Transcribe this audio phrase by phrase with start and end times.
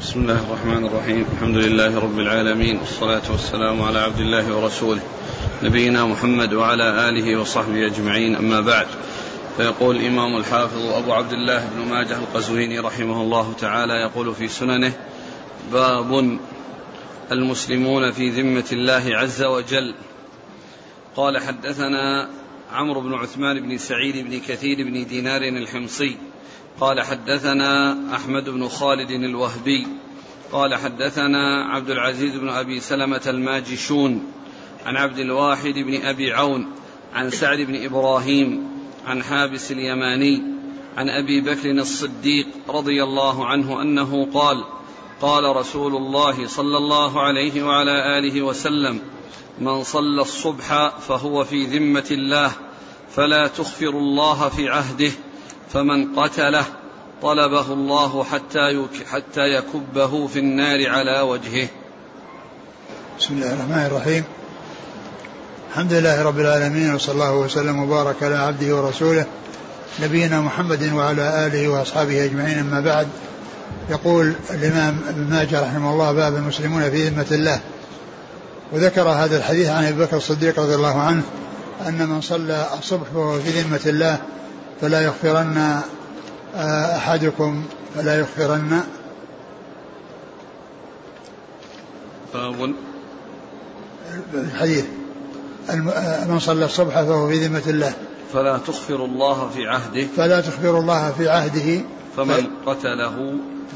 [0.00, 1.26] بسم الله الرحمن الرحيم.
[1.32, 5.00] الحمد لله رب العالمين والصلاة والسلام على عبد الله ورسوله
[5.62, 8.36] نبينا محمد وعلى آله وصحبه أجمعين.
[8.36, 8.86] أما بعد
[9.56, 14.92] فيقول الإمام الحافظ أبو عبد الله بن ماجه القزويني رحمه الله تعالى يقول في سننه
[15.72, 16.38] باب
[17.32, 19.94] المسلمون في ذمة الله عز وجل.
[21.16, 22.28] قال حدثنا
[22.72, 26.16] عمرو بن عثمان بن سعيد بن كثير بن دينار الحمصي
[26.80, 29.86] قال حدثنا أحمد بن خالد الوهبي
[30.52, 34.32] قال حدثنا عبد العزيز بن أبي سلمة الماجشون
[34.86, 36.66] عن عبد الواحد بن أبي عون
[37.14, 38.68] عن سعد بن إبراهيم
[39.06, 40.42] عن حابس اليماني
[40.96, 44.64] عن أبي بكر الصديق رضي الله عنه أنه قال
[45.20, 49.00] قال رسول الله صلى الله عليه وعلى آله وسلم
[49.60, 52.52] من صلى الصبح فهو في ذمة الله
[53.10, 55.12] فلا تخفر الله في عهده
[55.74, 56.64] فمن قتله
[57.22, 61.68] طلبه الله حتى حتى يكبه في النار على وجهه.
[63.18, 64.24] بسم الله الرحمن الرحيم.
[65.70, 69.26] الحمد لله رب العالمين وصلى الله وسلم وبارك على عبده ورسوله
[70.02, 73.08] نبينا محمد وعلى آله وأصحابه أجمعين أما بعد
[73.90, 77.60] يقول الإمام ابن ماجه رحمه الله باب المسلمون في ذمة الله
[78.72, 81.22] وذكر هذا الحديث عن أبي بكر الصديق رضي الله عنه
[81.86, 84.18] أن من صلى الصبح وهو في ذمة الله
[84.80, 85.80] فلا يغفرن
[86.56, 88.80] آه، أحدكم فلا يغفرن.
[92.34, 92.74] باب
[94.34, 94.84] الحديث
[95.70, 97.92] آه، من صلى الصبح فهو في ذمة الله.
[98.32, 100.06] فلا تخفر الله في عهده.
[100.16, 101.80] فلا تخفر الله في عهده.
[102.16, 103.34] فمن قتله.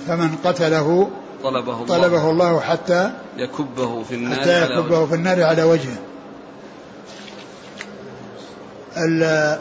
[0.08, 1.10] فمن قتله
[1.42, 5.96] طلبه الله, طلبه الله حتى يكبه في النار حتى يكبه في النار على وجهه.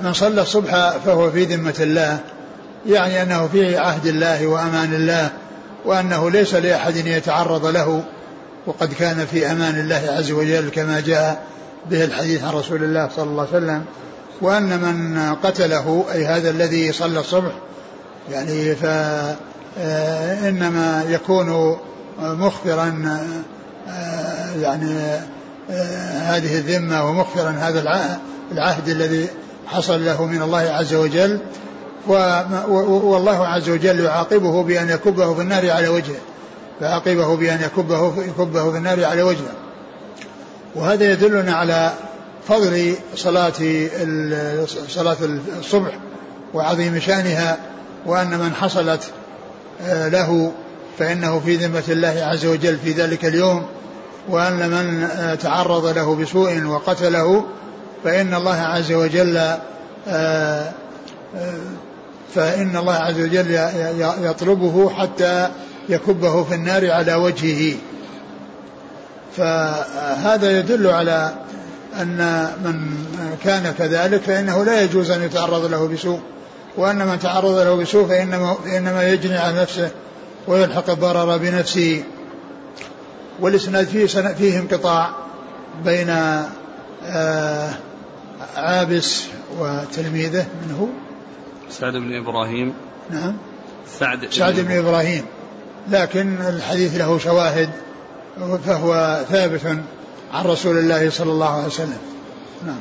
[0.01, 2.19] من صلى الصبح فهو في ذمة الله
[2.85, 5.29] يعني أنه في عهد الله وأمان الله
[5.85, 8.03] وأنه ليس لأحد يتعرض له
[8.65, 11.43] وقد كان في أمان الله عز وجل كما جاء
[11.89, 13.83] به الحديث عن رسول الله صلى الله عليه وسلم.
[14.41, 17.51] وأن من قتله أي هذا الذي صلى الصبح
[18.31, 18.75] يعني
[19.75, 21.77] فإنما يكون
[22.19, 23.19] مخبرا
[24.61, 25.19] يعني
[25.69, 27.79] هذه الذمة ومخبرا هذا
[28.51, 29.27] العهد الذي
[29.67, 31.39] حصل له من الله عز وجل
[32.07, 36.19] والله عز وجل يعاقبه بأن يكبه في النار على وجهه
[36.79, 39.53] فعاقبه بأن يكبه يكبه في النار على وجهه.
[40.75, 41.93] وهذا يدلنا على
[42.47, 43.53] فضل صلاة
[44.87, 45.17] صلاة
[45.59, 45.99] الصبح
[46.53, 47.57] وعظيم شأنها
[48.05, 49.03] وأن من حصلت
[49.81, 50.51] آه، له
[50.99, 53.65] فإنه في ذمة الله عز وجل في ذلك اليوم.
[54.29, 55.07] وأن من
[55.39, 57.45] تعرض له بسوء وقتله
[58.03, 59.59] فإن الله عز وجل آه،
[60.07, 60.71] آه،
[62.35, 63.59] فإن الله عز وجل
[64.21, 65.49] يطلبه حتى
[65.89, 67.75] يكبه في النار على وجهه.
[69.37, 71.33] فهذا يدل على
[72.01, 72.97] أن من
[73.43, 76.19] كان كذلك فإنه لا يجوز أن يتعرض له بسوء
[76.77, 79.91] وأن من تعرض له بسوء فإنما, فإنما يجني على نفسه
[80.47, 82.03] ويلحق الضرر بنفسه.
[83.39, 85.15] والإسناد فيه فيه انقطاع
[85.85, 86.09] بين
[87.05, 87.69] آه
[88.55, 89.23] عابس
[89.59, 90.87] وتلميذه من هو؟
[91.69, 92.73] سعد بن إبراهيم.
[93.09, 93.37] نعم.
[93.99, 95.25] سعد سعد بن إبراهيم.
[95.89, 97.69] لكن الحديث له شواهد
[98.65, 99.65] فهو ثابت
[100.33, 101.97] عن رسول الله صلى الله عليه وسلم.
[102.65, 102.79] نعم.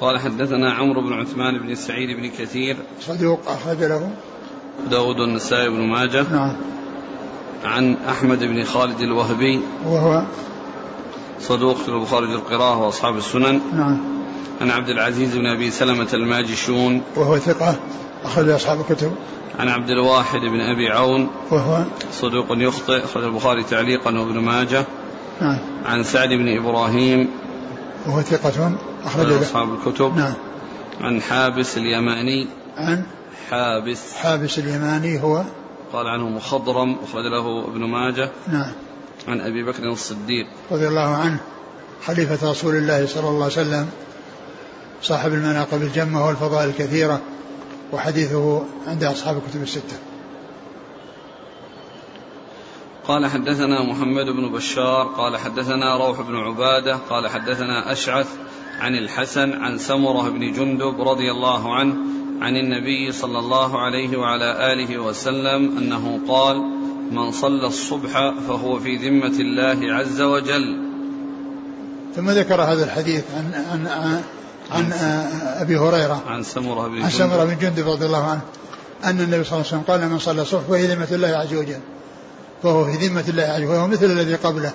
[0.00, 2.76] قال حدثنا عمرو بن عثمان بن سعيد بن كثير.
[3.00, 4.10] صدوق أخرج له.
[4.90, 6.22] داود النسائي بن ماجه.
[6.22, 6.56] نعم.
[7.64, 9.60] عن أحمد بن خالد الوهبي.
[9.86, 10.22] وهو
[11.40, 13.60] صدوق في البخاري القراءة وأصحاب السنن.
[13.72, 13.98] نعم.
[14.60, 17.02] عن عبد العزيز بن أبي سلمة الماجشون.
[17.16, 17.76] وهو ثقة
[18.24, 19.12] أخرج أصحاب الكتب.
[19.58, 21.28] عن عبد الواحد بن أبي عون.
[21.50, 24.84] وهو صدوق يخطئ أخرج البخاري تعليقا وابن ماجه.
[25.40, 25.58] نعم.
[25.86, 27.28] عن سعد بن إبراهيم.
[28.06, 30.16] وهو ثقة أخرج أصحاب الكتب.
[30.16, 30.34] نعم.
[31.00, 32.46] عن حابس اليماني.
[32.76, 33.02] عن
[33.50, 34.14] حابس.
[34.14, 35.42] حابس اليماني هو
[35.92, 38.30] قال عنه مخضرم أخرج له ابن ماجه.
[38.48, 38.72] نعم.
[39.28, 40.46] عن أبي بكر الصديق.
[40.70, 41.40] رضي الله عنه
[42.04, 43.88] خليفة رسول الله صلى الله عليه وسلم
[45.02, 47.20] صاحب المناقب الجمة والفضائل الكثيرة
[47.92, 49.96] وحديثه عند أصحاب الكتب الستة.
[53.08, 58.28] قال حدثنا محمد بن بشار قال حدثنا روح بن عبادة قال حدثنا أشعث
[58.80, 61.96] عن الحسن عن سمرة بن جندب رضي الله عنه
[62.40, 66.56] عن النبي صلى الله عليه وعلى آله وسلم أنه قال
[67.10, 70.88] من صلى الصبح فهو في ذمة الله عز وجل.
[72.16, 74.22] ثم ذكر هذا الحديث عن عن عن,
[74.70, 74.92] عن
[75.60, 78.40] أبي هريرة عن سمرة بن عن سمرة بن جندب رضي الله عنه
[79.04, 81.80] أن النبي صلى الله عليه وسلم قال من صلى الصبح فهي ذمة الله عز وجل.
[82.62, 84.72] فهو في ذمة الله عز وجل وهو مثل الذي قبله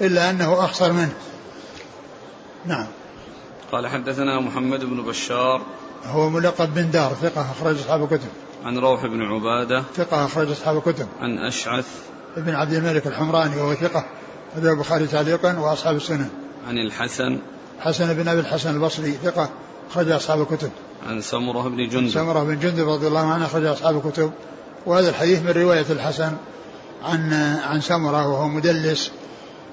[0.00, 1.12] إلا أنه أخصر منه.
[2.66, 2.86] نعم.
[3.72, 5.62] قال حدثنا محمد بن بشار
[6.10, 8.28] هو ملقب بن دار ثقة أخرج أصحاب الكتب.
[8.64, 9.84] عن روح بن عبادة.
[9.96, 11.06] ثقة أخرج أصحاب الكتب.
[11.20, 11.86] عن أشعث.
[12.36, 14.04] ابن عبد الملك الحمراني وهو ثقة.
[14.52, 16.28] أخرج البخاري تعليقا وأصحاب السنة
[16.68, 17.38] عن الحسن.
[17.78, 19.48] حسن بن أبي الحسن البصري ثقة
[19.90, 20.70] أخرج أصحاب الكتب.
[21.06, 22.10] عن سمرة بن جندب.
[22.10, 24.30] سمرة بن جندب رضي الله عنه أخرج أصحاب الكتب.
[24.86, 26.32] وهذا الحديث من رواية الحسن
[27.04, 27.32] عن
[27.64, 29.10] عن سمرة وهو مدلس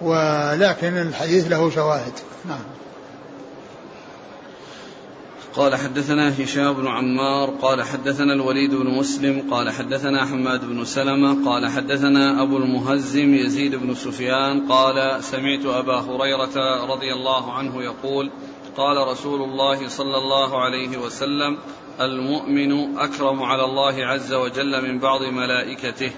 [0.01, 2.13] ولكن الحديث له شواهد.
[2.45, 2.80] نعم.
[5.55, 11.45] قال حدثنا هشام بن عمار قال حدثنا الوليد بن مسلم قال حدثنا حماد بن سلمة
[11.49, 18.31] قال حدثنا أبو المهزم يزيد بن سفيان قال سمعت أبا هريرة رضي الله عنه يقول
[18.77, 21.57] قال رسول الله صلى الله عليه وسلم
[22.01, 26.11] المؤمن أكرم على الله عز وجل من بعض ملائكته.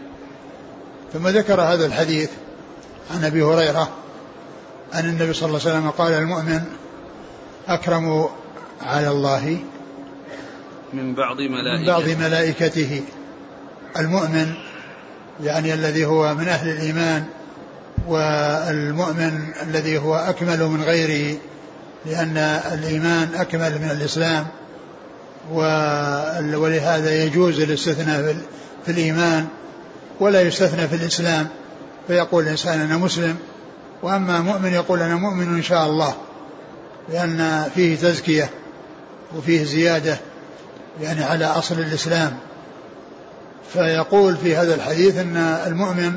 [1.14, 2.30] ثم ذكر هذا الحديث
[3.12, 3.90] عن أبي هريرة
[4.94, 6.62] أن النبي صلى الله عليه وسلم قال المؤمن
[7.68, 8.30] أكرم
[8.86, 9.58] على الله
[10.94, 11.82] من بعض ملائكته.
[11.82, 13.02] من بعض ملائكته.
[14.00, 14.54] المؤمن
[15.44, 17.24] يعني الذي هو من أهل الإيمان
[18.08, 21.38] والمؤمن الذي هو أكمل من غيره
[22.06, 22.38] لأن
[22.74, 24.48] الإيمان أكمل من الإسلام
[25.52, 28.36] ولهذا يجوز الاستثناء
[28.86, 29.48] في الإيمان
[30.20, 31.48] ولا يستثنى في الإسلام.
[32.08, 33.36] فيقول الإنسان أنا مسلم
[34.04, 36.16] وأما مؤمن يقول أنا مؤمن إن شاء الله
[37.10, 38.50] لأن فيه تزكية.
[39.38, 40.18] وفيه زيادة
[41.02, 42.38] يعني على أصل الإسلام.
[43.74, 46.14] فيقول في هذا الحديث أن المؤمن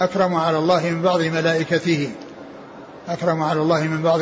[0.00, 2.10] أكرم على الله من بعض ملائكته
[3.08, 4.20] أكرم على الله من بعض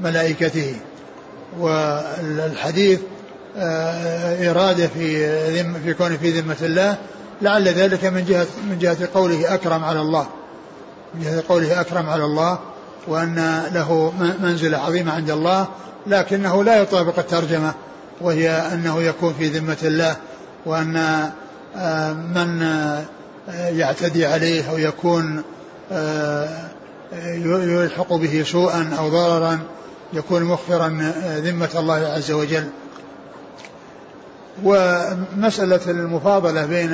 [0.00, 0.76] ملائكته.
[1.58, 3.00] والحديث
[3.56, 6.96] آه، إرادة في في كونه في ذمة الله
[7.42, 10.26] لعل ذلك من جهة من جهة قوله أكرم على الله.
[11.14, 12.58] من جهة قوله أكرم على الله
[13.06, 14.12] وأن له
[14.42, 15.66] منزلة عظيمة عند الله
[16.06, 17.74] لكنه لا يطابق الترجمة
[18.20, 20.16] وهي أنه يكون في ذمة الله
[20.66, 20.96] وأن
[21.76, 23.04] آه، من آه،
[23.68, 25.42] يعتدي عليه أو يكون
[27.22, 29.58] يلحق به سوءا أو ضررا
[30.12, 32.64] يكون مخفرا ذمة الله عز وجل.
[34.64, 36.90] ومسألة المفاضلة بين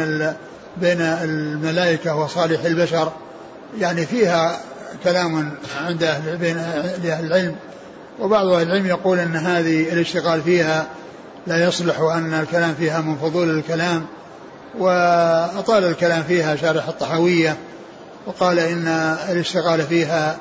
[0.77, 3.13] بين الملائكة وصالح البشر
[3.79, 4.61] يعني فيها
[5.05, 5.51] كلام
[5.81, 7.57] عند أهل بين أهل العلم
[8.21, 10.87] وبعض أهل العلم يقول أن هذه الاشتغال فيها
[11.47, 14.07] لا يصلح أن الكلام فيها من فضول الكلام
[14.79, 17.57] وأطال الكلام فيها شارح الطحاوية
[18.27, 18.87] وقال إن
[19.31, 20.37] الاشتغال فيها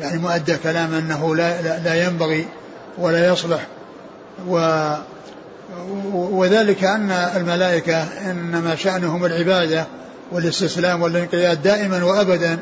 [0.00, 2.46] يعني مؤدى كلام أنه لا, لا, لا ينبغي
[2.98, 3.66] ولا يصلح
[4.48, 4.92] و
[6.12, 9.86] وذلك أن الملائكة إنما شأنهم العبادة
[10.32, 12.58] والاستسلام والانقياد دائما وأبدا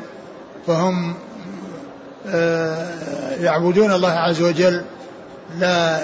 [0.69, 1.13] فهم
[2.27, 4.81] آه، يعبدون الله عز وجل
[5.59, 5.99] لا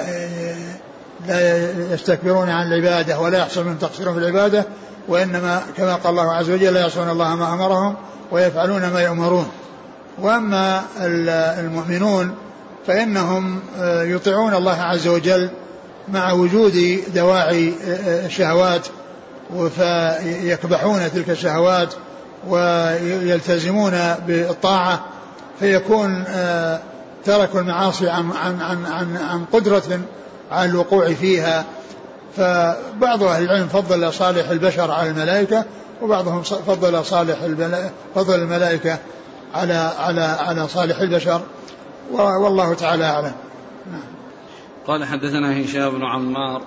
[1.28, 4.66] لا يستكبرون عن العبادة ولا يحصل من تقصير في العبادة
[5.08, 7.96] وإنما كما قال الله عز وجل لا يعصون الله ما أمرهم
[8.32, 9.48] ويفعلون ما يؤمرون.
[10.22, 10.84] وأما
[11.60, 12.36] المؤمنون
[12.88, 15.50] فإنهم آه، يطيعون الله عز وجل
[16.08, 17.74] مع وجود دواعي
[18.26, 18.88] الشهوات
[19.76, 21.94] فيكبحون تلك الشهوات
[22.48, 23.92] ويلتزمون
[24.28, 25.06] بالطاعة
[25.60, 26.80] فيكون آه،
[27.26, 30.00] تركوا المعاصي عن عن عن عن, عن قدرة
[30.52, 31.66] على الوقوع فيها.
[32.38, 35.66] فبعض أهل العلم فضل صالح البشر على الملائكة
[36.02, 37.38] وبعضهم فضل صالح
[38.16, 38.98] فضل الملائكة
[39.56, 41.42] على على على صالح البشر.
[42.12, 43.34] والله تعالى أعلم.
[43.92, 44.02] نعم.
[44.88, 46.62] قال حدثنا هشام بن عمار.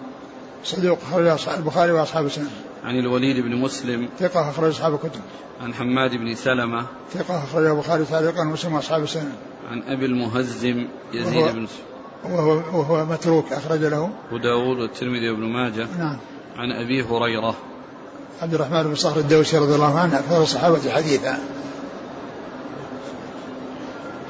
[0.65, 0.99] صدوق
[1.57, 2.51] البخاري وأصحاب السنة.
[2.85, 5.21] عن الوليد بن مسلم ثقة أخرج أصحاب الكتب.
[5.63, 9.33] عن حماد بن سلمة ثقة أخرج البخاري تعليقا ومسلم وأصحاب السنة.
[9.71, 11.67] عن أبي المهزم يزيد وهو بن
[12.25, 14.11] وهو, وهو متروك أخرج له.
[14.33, 15.87] وداود والترمذي وابن ماجه.
[15.99, 16.19] نعم.
[16.57, 17.55] عن أبي هريرة.
[18.43, 21.39] عبد الرحمن بن صخر الدوسي رضي الله عنه أكثر الصحابة حديثا.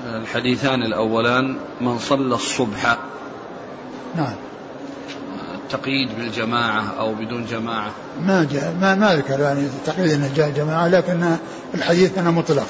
[0.06, 2.98] الحديثان الأولان من صلى الصبح.
[4.16, 4.34] نعم.
[5.54, 7.92] التقييد بالجماعة أو بدون جماعة.
[8.26, 11.36] ما جاء ما ما ذكر يعني تقييد أنه جاء جماعة لكن
[11.74, 12.66] الحديث كان مطلق.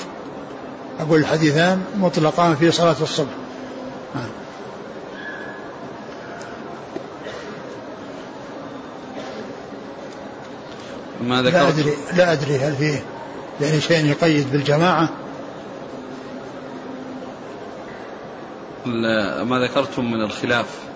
[1.01, 3.33] أقول الحديثان مطلقان في صلاة الصبح.
[4.15, 4.29] نعم.
[11.29, 13.03] ما ذكرت؟ لا أدري لا أدري هل فيه
[13.61, 15.09] يعني شيء يقيد بالجماعة؟
[19.45, 20.88] ما ذكرتم من الخلاف.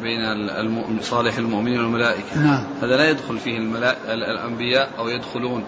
[0.00, 2.38] بين صالح المؤمنين والملائكة.
[2.38, 2.64] نعم.
[2.82, 5.64] هذا لا يدخل فيه الملائكة الأنبياء أو يدخلون.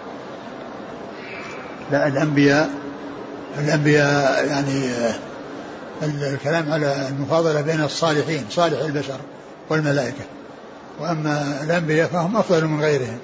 [1.93, 2.71] لا الأنبياء
[3.59, 4.91] الأنبياء يعني
[6.03, 9.21] الكلام على المفاضلة بين الصالحين صالح البشر
[9.71, 10.25] والملائكة.
[11.01, 13.19] وأما الأنبياء فهم أفضل من غيرهم.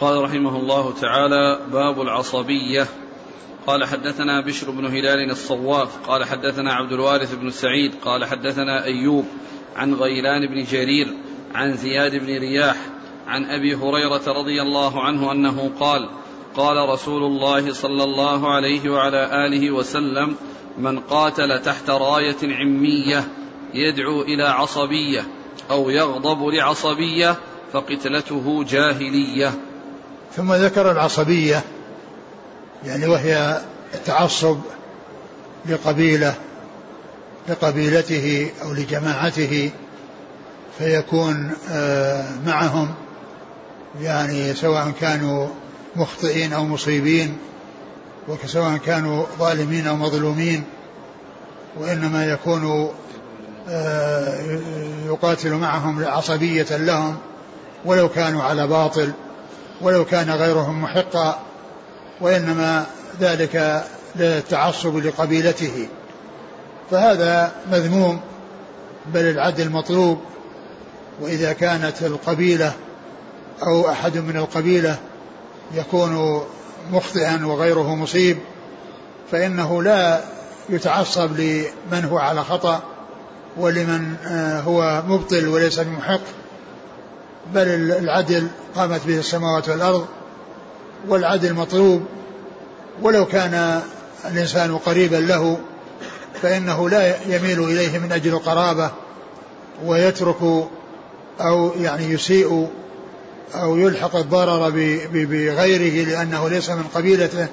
[0.00, 2.86] قال رحمه الله تعالى باب العصبية.
[3.66, 9.24] قال حدثنا بشر بن هلال الصواف قال حدثنا عبد الوارث بن سعيد قال حدثنا أيوب
[9.76, 11.08] عن غيلان بن جرير
[11.54, 12.76] عن زياد بن رياح
[13.26, 16.08] عن أبي هريرة رضي الله عنه أنه قال
[16.56, 20.36] قال رسول الله صلى الله عليه وعلى آله وسلم
[20.78, 23.24] من قاتل تحت راية عمية
[23.74, 25.24] يدعو إلى عصبية
[25.70, 27.36] أو يغضب لعصبية
[27.72, 29.54] فقتلته جاهلية.
[30.32, 31.64] ثم ذكر العصبية
[32.86, 33.60] يعني وهي
[33.94, 34.58] التعصب
[35.66, 36.34] لقبيلة
[37.48, 39.70] لقبيلته أو لجماعته
[40.78, 42.94] فيكون آه، معهم
[44.00, 45.48] يعني سواء كانوا
[45.96, 47.38] مخطئين أو مصيبين
[48.28, 50.64] وسواء كانوا ظالمين أو مظلومين
[51.76, 52.90] وإنما يكون
[53.68, 54.60] آه،
[55.06, 57.16] يقاتل معهم عصبية لهم
[57.84, 59.12] ولو كانوا على باطل
[59.80, 61.40] ولو كان غيرهم محقا.
[62.20, 62.86] وإنما
[63.20, 63.84] ذلك
[64.16, 65.88] للتعصب لقبيلته.
[66.90, 68.20] فهذا مذموم
[69.14, 70.20] بل العدل مطلوب.
[71.20, 72.72] وإذا كانت القبيلة
[73.62, 74.96] أو أحد من القبيلة
[75.74, 76.42] يكون
[76.90, 78.38] مخطئا وغيره مصيب
[79.32, 80.20] فإنه لا
[80.68, 82.82] يتعصب لمن هو على خطأ
[83.56, 86.20] ولمن آه، هو مبطل وليس بمحق
[87.54, 90.06] بل العدل قامت به السماوات والأرض.
[91.08, 92.02] والعدل مطلوب
[93.02, 93.82] ولو كان
[94.24, 95.58] الإنسان قريبا له
[96.42, 98.90] فإنه لا يميل إليه من أجل القرابة
[99.84, 100.68] ويترك
[101.40, 102.68] أو يعني يسيء
[103.54, 104.70] أو يلحق الضرر
[105.12, 107.46] بغيره لأنه ليس من قبيلته.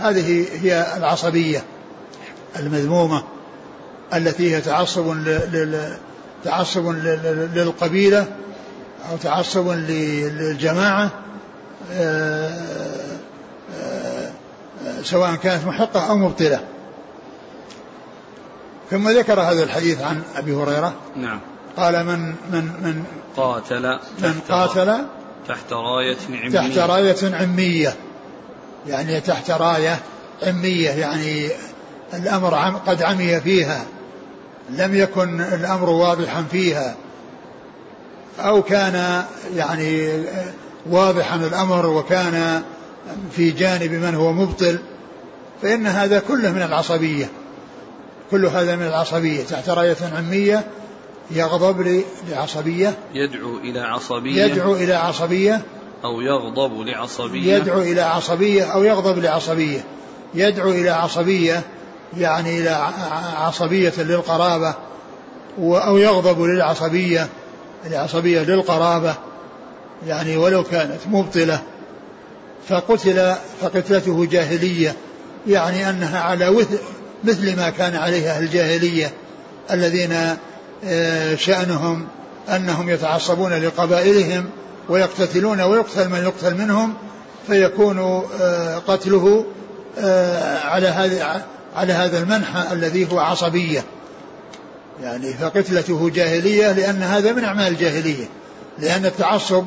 [0.00, 1.64] هذه هي العصبية
[2.58, 3.24] المذمومة
[4.14, 5.16] التي هي تعصب
[6.44, 6.88] تعصب
[7.54, 8.26] للقبيلة
[9.10, 11.10] أو تعصب للجماعة
[15.02, 16.60] سواء كانت محقة أو مبطلة.
[18.90, 20.94] ثم ذكر هذا الحديث عن أبي هريرة.
[21.16, 21.40] نعم.
[21.76, 23.04] قال من من من
[23.36, 25.04] قاتل من قاتل
[25.48, 26.50] تحت راية عمية.
[26.50, 27.94] تحت راية عمية.
[28.86, 29.98] يعني تحت راية
[30.42, 31.50] عمية يعني
[32.14, 32.54] الأمر
[32.86, 33.84] قد عمي فيها.
[34.70, 36.94] لم يكن الأمر واضحا فيها.
[38.38, 39.24] أو كان
[39.56, 40.10] يعني
[40.86, 42.62] واضحا الأمر وكان
[43.32, 44.78] في جانب من هو مبطل
[45.62, 47.30] فإن هذا كله من العصبية.
[48.30, 50.64] كل هذا من العصبية تحت رأية عمية
[51.30, 55.62] يغضب لعصبية يدعو إلى عصبية يدعو إلى عصبية
[56.04, 57.56] أو يغضب لعصبية.
[57.56, 59.84] يدعو إلى عصبية أو يغضب لعصبية.
[60.34, 61.62] يدعو إلى عصبية
[62.16, 62.92] يعني إلى
[63.36, 64.74] عصبية للقرابة
[65.58, 67.28] أو يغضب للعصبية
[67.86, 69.14] العصبية للقرابة.
[70.06, 71.60] يعني ولو كانت مبطلة
[72.68, 74.94] فقتل فقتلته جاهلية
[75.46, 76.66] يعني أنها على
[77.24, 79.12] مثل ما كان عليه أهل الجاهلية
[79.70, 80.36] الذين
[80.84, 82.06] آه، شأنهم
[82.48, 84.44] أنهم يتعصبون لقبائلهم
[84.88, 86.94] ويقتتلون ويقتل من يقتل منهم
[87.46, 87.98] فيكون
[88.40, 89.46] آه، قتله
[89.98, 91.44] آه، على هذا
[91.76, 93.84] على هذا المنحى الذي هو عصبية.
[95.02, 98.24] يعني فقتلته جاهلية لأن هذا من أعمال الجاهلية
[98.78, 99.64] لأن التعصب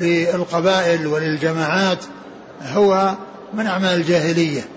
[0.00, 1.98] للقبائل وللجماعات
[2.62, 3.14] هو
[3.54, 4.68] من أعمال الجاهلية.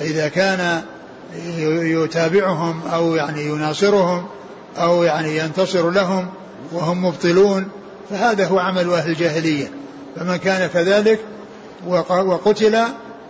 [0.00, 0.82] فإذا كان
[1.82, 4.26] يتابعهم أو يعني يناصرهم
[4.76, 6.28] أو يعني ينتصر لهم
[6.72, 7.68] وهم مبطلون
[8.10, 9.70] فهذا هو عمل أهل الجاهلية.
[10.16, 11.20] فمن كان كذلك
[11.86, 12.78] وقتل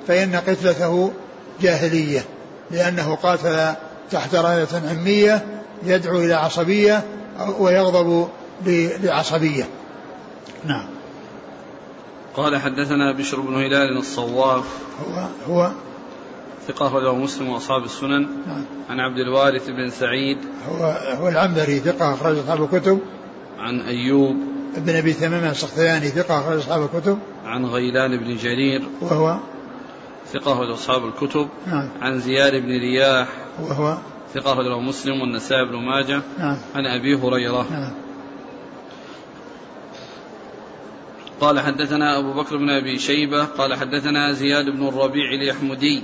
[0.08, 1.12] فإن قتلته
[1.60, 2.24] جاهلية
[2.70, 3.74] لأنه قاتل
[4.10, 5.44] تحت راية عمية
[5.82, 7.04] يدعو إلى عصبية
[7.58, 8.28] ويغضب
[9.02, 9.68] لعصبية.
[10.64, 10.95] نعم.
[12.36, 14.64] قال حدثنا بشر بن هلال الصواف.
[15.08, 15.70] هو هو
[16.68, 18.26] ثقة أخرجه مسلم وأصحاب السنن.
[18.46, 18.64] نعم.
[18.90, 20.38] عن عبد الوارث بن سعيد.
[20.68, 20.84] هو
[21.20, 23.00] هو العنبري ثقة أخرج أصحاب الكتب.
[23.58, 24.36] عن أيوب.
[24.76, 27.18] ابن أبي تمام السختياني ثقة أخرج أصحاب الكتب.
[27.44, 28.82] عن غيلان بن جرير.
[29.00, 29.36] وهو
[30.32, 31.48] ثقة أخرج أصحاب الكتب.
[31.66, 31.88] نعم.
[32.00, 33.28] عن زياد بن رياح.
[33.62, 33.96] وهو
[34.34, 36.22] ثقة أخرجه مسلم والنسائي بن ماجه.
[36.38, 36.56] نعم.
[36.74, 37.66] عن أبي هريرة.
[37.70, 38.05] نعم.
[41.40, 46.02] قال حدثنا أبو بكر بن أبي شيبة قال حدثنا زياد بن الربيع اليحمدي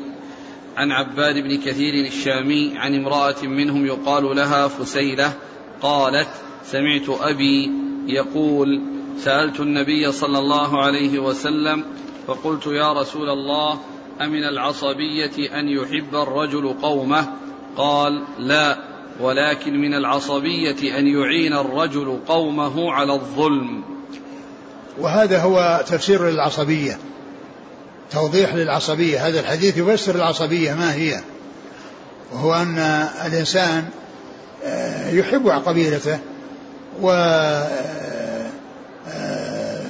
[0.77, 5.35] عن عباد بن كثير الشامي عن امرأة منهم يقال لها فسيلة
[5.83, 6.29] قالت
[6.65, 7.71] سمعت أبي
[8.07, 8.83] يقول
[9.19, 11.85] سألت النبي صلى الله عليه وسلم
[12.27, 13.81] فقلت يا رسول الله
[14.21, 17.33] أمن العصبية أن يحب الرجل قومه؟
[17.77, 18.79] قال لا
[19.21, 23.92] ولكن من العصبية أن يعين الرجل قومه على الظلم.
[24.99, 26.99] وهذا هو تفسير للعصبية
[28.11, 29.29] توضيح للعصبية.
[29.29, 31.21] هذا الحديث يفسر العصبية ما هي
[32.33, 32.79] وهو أن
[33.27, 33.85] الإنسان
[34.65, 36.19] آه، يحب قبيلته
[37.01, 37.11] و
[39.09, 39.81] آه،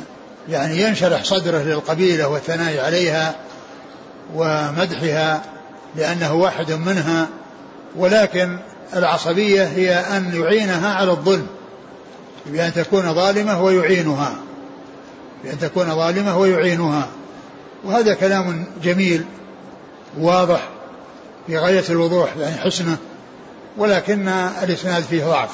[0.48, 3.34] يعني ينشرح صدره للقبيلة والثناء عليها
[4.34, 5.42] ومدحها
[5.96, 7.28] لأنه واحد منها
[7.96, 8.58] ولكن
[8.96, 11.46] العصبية هي أن يعينها على الظلم
[12.46, 14.36] بأن تكون ظالمة ويعينها.
[15.44, 17.08] بأن تكون ظالمة ويعينها.
[17.84, 19.24] وهذا كلام جميل
[20.18, 20.68] واضح
[21.46, 22.96] في غاية الوضوح يعني حسنة
[23.76, 24.28] ولكن
[24.62, 25.50] الإسناد فيه ضعف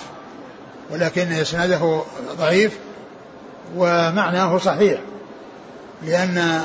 [0.90, 2.02] ولكن إسناده
[2.38, 2.78] ضعيف
[3.76, 5.00] ومعناه صحيح
[6.02, 6.62] لأن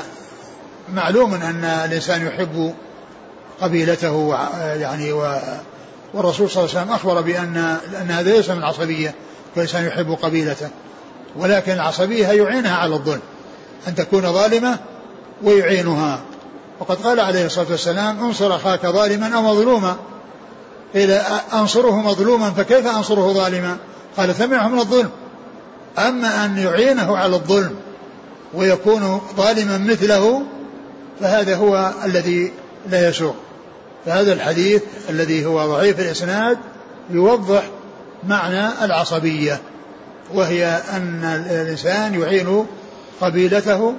[0.94, 2.74] معلوم أن الإنسان يحب
[3.60, 4.34] قبيلته
[4.74, 5.38] يعني و
[6.14, 7.56] والرسول صلى الله عليه وسلم أخبر بأن
[8.00, 9.14] أن هذا ليس من العصبية
[9.54, 10.68] فالإنسان يحب قبيلته.
[11.36, 13.20] ولكن العصبية يعينها على الظلم
[13.88, 14.78] أن تكون ظالمة
[15.42, 16.20] ويعينها.
[16.80, 19.96] وقد قال عليه الصلاة والسلام انصر أخاك ظالما أو مظلوما.
[20.94, 21.10] قيل
[21.52, 23.76] أنصره مظلوما فكيف أنصره ظالما؟
[24.16, 25.10] قال سمعه من الظلم.
[25.98, 27.74] أما أن يعينه على الظلم
[28.54, 30.42] ويكون ظالما مثله
[31.20, 32.52] فهذا هو الذي
[32.90, 33.34] لا يسوق.
[34.06, 36.58] فهذا الحديث الذي هو ضعيف الإسناد
[37.10, 37.62] يوضح
[38.24, 39.60] معنى العصبية.
[40.34, 42.66] وهي أن الإنسان يعين
[43.20, 43.94] قبيلته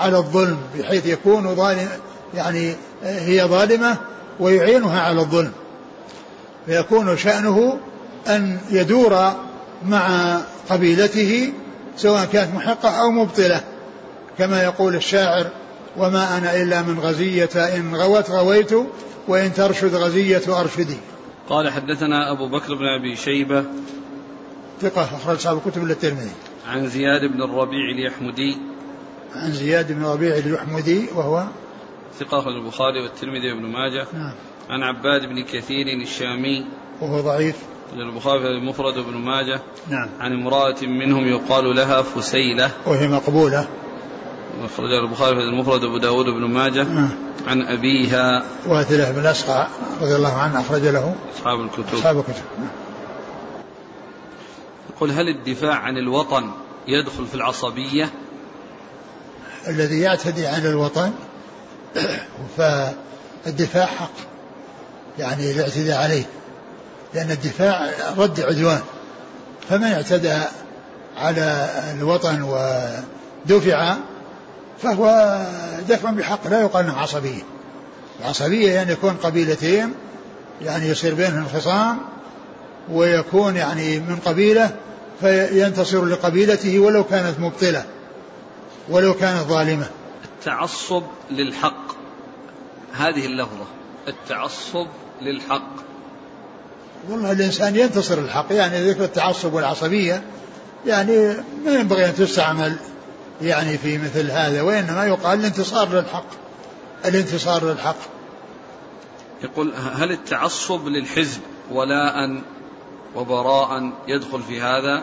[0.00, 1.88] على الظلم بحيث يكون ظالم
[2.34, 3.96] يعني هي ظالمة
[4.40, 5.52] ويعينها على الظلم.
[6.66, 7.78] فيكون شأنه
[8.28, 9.32] أن يدور
[9.86, 10.36] مع
[10.70, 11.52] قبيلته
[11.96, 13.60] سواء كانت محقة أو مبطلة.
[14.38, 15.46] كما يقول الشاعر
[15.96, 18.72] وما أنا إلا من غزية إن غوت غويت
[19.28, 20.96] وإن ترشد غزية أرشدي.
[21.48, 23.64] قال حدثنا أبو بكر بن أبي شيبة
[24.82, 26.30] ثقة أخرج أصحاب الكتب للترمذي.
[26.68, 28.58] عن زياد بن الربيع اليحمدي.
[29.34, 31.44] عن زياد بن الربيع اليحمدي وهو
[32.18, 34.06] ثقة أخرج البخاري والترمذي وابن ماجه.
[34.12, 34.34] نعم.
[34.70, 36.66] عن عباد بن كثير الشامي.
[37.00, 37.56] وهو ضعيف.
[37.96, 39.60] البخاري المفرد وابن ماجه.
[39.88, 40.08] نعم.
[40.20, 42.70] عن امرأة منهم يقال لها فسيلة.
[42.86, 43.68] وهي مقبولة.
[44.64, 46.82] أخرج البخاري في المفرد وابو داود بن ماجه.
[46.82, 47.10] نعم.
[47.46, 48.44] عن أبيها.
[48.66, 49.68] واثلة بن الأسقع
[50.00, 51.14] رضي الله عنه أخرج له.
[51.34, 51.94] أصحاب الكتب.
[51.94, 52.42] أصحاب الكتب.
[52.58, 52.68] نعم.
[54.90, 56.50] يقول هل الدفاع عن الوطن
[56.88, 58.10] يدخل في العصبية؟
[59.68, 61.12] الذي يعتدي على الوطن
[62.56, 64.12] فالدفاع حق
[65.18, 66.24] يعني الاعتداء عليه
[67.14, 68.80] لأن الدفاع رد عدوان.
[69.68, 70.38] فمن اعتدى
[71.16, 71.68] على
[71.98, 73.96] الوطن ودفع
[74.82, 75.38] فهو
[75.88, 77.42] دفع بحق لا يقال إنه عصبيه
[78.20, 79.94] العصبية يعني يكون قبيلتين
[80.62, 81.98] يعني يصير بينهم خصام
[82.90, 84.70] ويكون يعني من قبيلة
[85.20, 87.84] فينتصر لقبيلته ولو كانت مبطلة
[88.88, 89.86] ولو كانت ظالمة.
[90.24, 91.92] التعصب للحق.
[92.92, 93.64] هذه اللفظة
[94.08, 94.86] التعصب
[95.22, 95.72] للحق.
[97.08, 100.22] والله الإنسان ينتصر الحق يعني ذكر التعصب والعصبية
[100.86, 102.76] يعني ما ينبغي أن تستعمل
[103.42, 106.26] يعني في مثل هذا وإنما يقال الانتصار للحق
[107.04, 107.96] الانتصار للحق.
[109.42, 111.40] يقول هل التعصب للحزب
[111.70, 112.42] ولاء
[113.16, 115.02] وبراء يدخل في هذا؟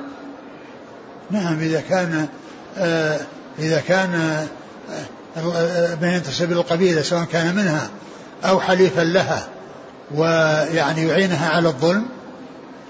[1.32, 2.28] نعم إذا كان
[2.78, 3.19] آه
[3.60, 4.13] إذا كان
[5.36, 7.89] آه من ينتسب للقبيلة سواء كان منها
[8.43, 9.48] أو حليفا لها
[10.15, 12.06] ويعني يعينها على الظلم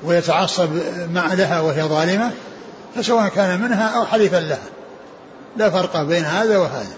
[0.04, 0.70] ويتعصب
[1.14, 2.32] مع لها وهي ظالمة
[2.96, 4.68] فسواء كان منها أو حليفا لها.
[5.58, 6.96] لا فرق بين هذا وهذا.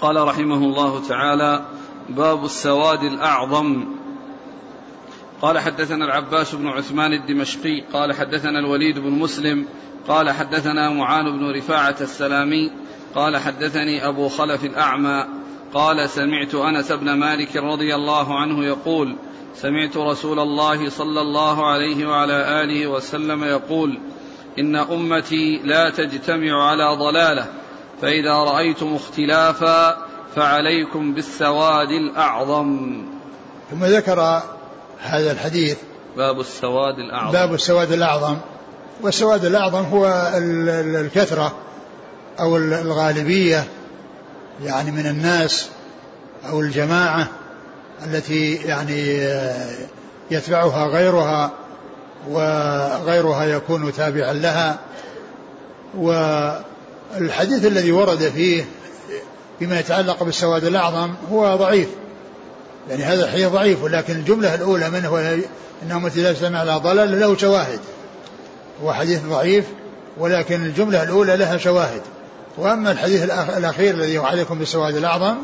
[0.00, 1.64] قال رحمه الله تعالى
[2.08, 3.84] باب السواد الأعظم.
[5.42, 9.66] قال حدثنا العباس بن عثمان الدمشقي قال حدثنا الوليد بن مسلم
[10.08, 12.70] قال حدثنا معان بن رفاعة السلامي
[13.14, 15.24] قال حدثني أبو خلف الأعمى
[15.74, 19.16] قال سمعت أنس بن مالك رضي الله عنه يقول
[19.54, 23.98] سمعت رسول الله صلى الله عليه وعلى آله وسلم يقول
[24.58, 27.46] إن أمتي لا تجتمع على ضلالة
[28.02, 33.02] فإذا رأيتم اختلافا فعليكم بالسواد الأعظم.
[33.70, 34.42] ثم ذكر
[35.02, 35.76] هذا الحديث.
[36.16, 37.32] باب السواد الأعظم.
[37.32, 38.36] باب السواد الأعظم.
[39.02, 41.54] والسواد الأعظم هو الكثرة
[42.40, 43.64] أو الغالبية
[44.64, 45.68] يعني من الناس
[46.48, 47.28] أو الجماعة
[48.06, 49.28] التي يعني
[50.30, 51.50] يتبعها غيرها
[52.28, 54.78] وغيرها يكون تابعا لها.
[55.98, 58.64] والحديث الذي ورد فيه
[59.58, 61.88] فيما يتعلق بالسواد الأعظم هو ضعيف.
[62.90, 65.18] يعني هذا الحديث ضعيف ولكن الجملة الأولى منه
[65.82, 67.80] إن أمتي لا يجتمع على ضلال له شواهد
[68.82, 69.64] هو حديث ضعيف
[70.18, 72.00] ولكن الجملة الأولى لها شواهد.
[72.58, 73.22] وأما الحديث
[73.56, 75.36] الأخير الذي هو عليكم بالسواد الأعظم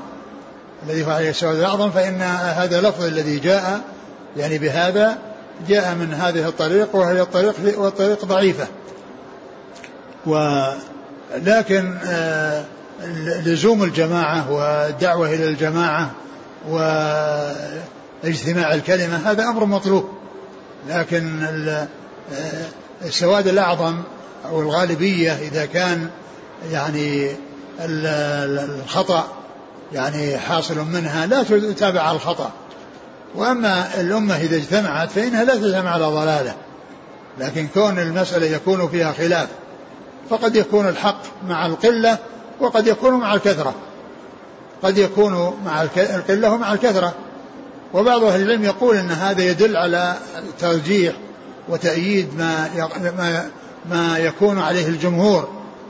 [0.87, 2.23] الذي هو عليه السواد الأعظم فإن
[2.57, 3.81] هذا اللفظ الذي جاء
[4.37, 5.19] يعني بهذا
[5.69, 8.67] جاء من هذه الطريق وهي الطريق والطريق ضعيفة.
[10.27, 12.65] ولكن آه،
[13.45, 16.11] لزوم الجماعة والدعوة إلى الجماعة
[16.69, 20.09] واجتماع الكلمة هذا أمر مطلوب.
[20.89, 21.87] لكن آه،
[23.05, 23.97] السواد الأعظم
[24.49, 26.09] أو الغالبية إذا كان
[26.73, 27.31] يعني
[27.81, 29.29] الخطأ
[29.93, 32.51] يعني حاصل منها لا تتابع على الخطأ.
[33.35, 36.55] وأما الأمة إذا اجتمعت فإنها لا تجتمع على ضلالة.
[37.41, 39.49] لكن كون المسألة يكون فيها خلاف
[40.31, 42.19] فقد يكون الحق مع القلة
[42.61, 43.75] وقد يكون مع الكثرة.
[44.83, 47.15] قد يكون مع القلة ومع الكثرة.
[47.95, 50.17] وبعض أهل العلم يقول أن هذا يدل على
[50.61, 51.15] ترجيح
[51.69, 52.69] وتأييد ما
[53.17, 53.51] ما
[53.91, 55.49] ما يكون عليه الجمهور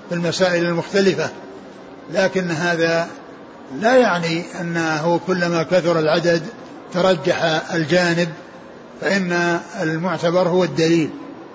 [0.09, 1.31] في المسائل المختلفة.
[2.13, 3.09] لكن هذا
[3.81, 6.43] لا يعني أنه كلما كثر العدد
[6.95, 8.29] ترجح الجانب
[9.01, 11.11] فإن المعتبر هو الدليل.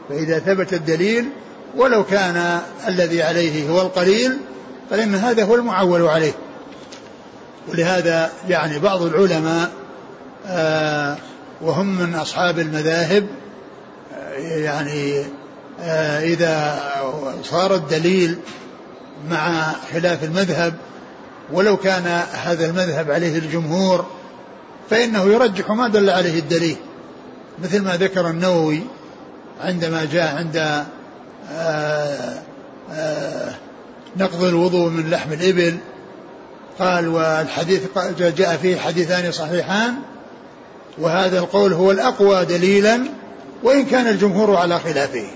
[0.10, 1.30] فإذا ثبت الدليل
[1.76, 4.38] ولو كان الذي عليه هو القليل
[4.90, 6.34] فإن هذا هو المعول عليه.
[7.70, 9.70] ولهذا يعني بعض العلماء
[10.48, 11.18] آه
[11.62, 13.28] وهم من أصحاب المذاهب
[14.14, 15.24] آه يعني
[15.82, 16.80] آه إذا
[17.44, 18.38] صار الدليل
[19.30, 20.74] مع خلاف المذهب
[21.52, 24.06] ولو كان هذا المذهب عليه الجمهور
[24.90, 26.78] فإنه يرجح ما دل عليه الدليل.
[27.64, 28.82] مثل ما ذكر النووي
[29.62, 30.86] عندما جاء عند
[34.18, 35.78] نقض الوضوء من لحم الإبل
[36.80, 37.82] قال والحديث
[38.20, 39.94] جاء فيه حديثان صحيحان
[40.98, 43.00] وهذا القول هو الأقوى دليلا
[43.64, 45.28] وإن كان الجمهور على خلافه.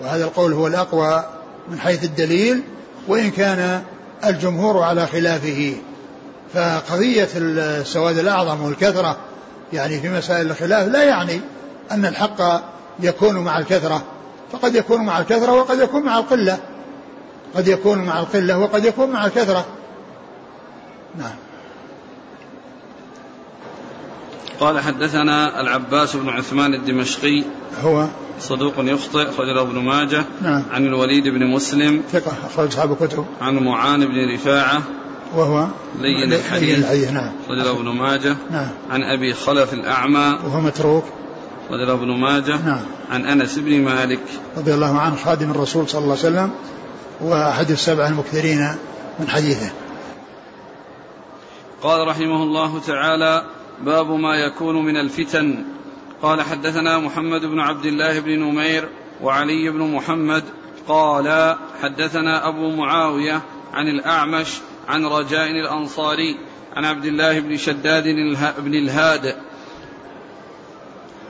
[0.00, 1.24] وهذا القول هو الأقوى
[1.68, 2.62] من حيث الدليل
[3.08, 3.82] وإن كان
[4.24, 5.74] الجمهور على خلافه.
[6.54, 9.16] فقضية السواد الأعظم والكثرة
[9.72, 11.40] يعني في مسائل الخلاف لا يعني
[11.90, 12.62] أن الحق
[13.00, 14.02] يكون مع الكثرة.
[14.52, 16.58] فقد يكون مع الكثرة وقد يكون مع القلة.
[17.54, 19.64] قد يكون مع القلة وقد يكون مع الكثرة.
[21.18, 21.34] نعم.
[24.60, 27.44] قال حدثنا العباس بن عثمان الدمشقي.
[27.82, 28.06] هو
[28.40, 30.24] صدوق يخطئ أخرجه ابن ماجه.
[30.42, 30.62] نعم.
[30.72, 32.02] عن الوليد بن مسلم.
[32.12, 33.26] ثقة أخرج أصحاب الكتب.
[33.40, 34.82] عن معان بن رفاعة.
[35.34, 35.66] وهو
[36.00, 37.10] لين الحديث.
[37.10, 37.32] نعم.
[37.44, 38.36] أخرجه ابن ماجه.
[38.50, 38.68] نعم.
[38.90, 40.38] عن أبي خلف الأعمى.
[40.44, 41.04] وهو متروك.
[41.68, 42.56] أخرجه ابن ماجه.
[42.56, 42.80] نعم.
[43.10, 44.20] عن أنس بن مالك.
[44.56, 46.50] رضي الله عنه خادم الرسول صلى الله عليه وسلم
[47.20, 48.74] وأحد السبع المكثرين
[49.20, 49.70] من حديثه.
[51.82, 53.44] قال رحمه الله تعالى
[53.84, 55.64] باب ما يكون من الفتن.
[56.22, 58.88] قال حدثنا محمد بن عبد الله بن نمير
[59.22, 60.44] وعلي بن محمد
[60.88, 64.48] قال حدثنا أبو معاوية عن الأعمش
[64.88, 66.36] عن رجاء الأنصاري
[66.76, 68.04] عن عبد الله بن شداد
[68.58, 69.36] بن الهاد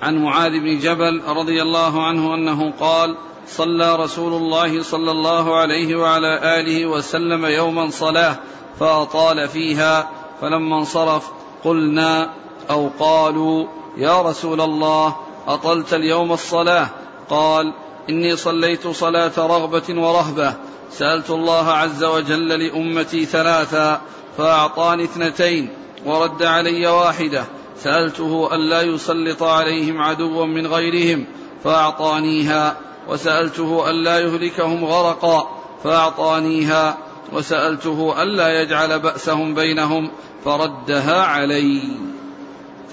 [0.03, 5.97] عن معاذ بن جبل رضي الله عنه أنه قال صلى رسول الله صلى الله عليه
[5.97, 8.37] وعلى آله وسلم يوما صلاة
[8.81, 10.11] فأطال فيها
[10.41, 11.31] فلما انصرف
[11.65, 12.31] قلنا
[12.71, 15.17] أو قالوا يا رسول الله
[15.49, 16.89] أطلت اليوم الصلاة؟
[17.31, 17.75] قال
[18.11, 20.55] إني صليت صلاة رغبة ورهبة.
[20.91, 24.01] سألت الله عز وجل لأمتي ثلاثا
[24.39, 25.69] فأعطاني اثنتين
[26.07, 27.45] ورد علي واحدة.
[27.83, 31.27] سألته ألا يسلط عليهم عدوا من غيرهم
[31.65, 32.77] فأعطانيها
[33.09, 35.49] وسألته ألا يهلكهم غرقا
[35.85, 36.99] فأعطانيها
[37.33, 40.11] وسألته ألا يجعل بأسهم بينهم
[40.45, 41.83] فردها علي.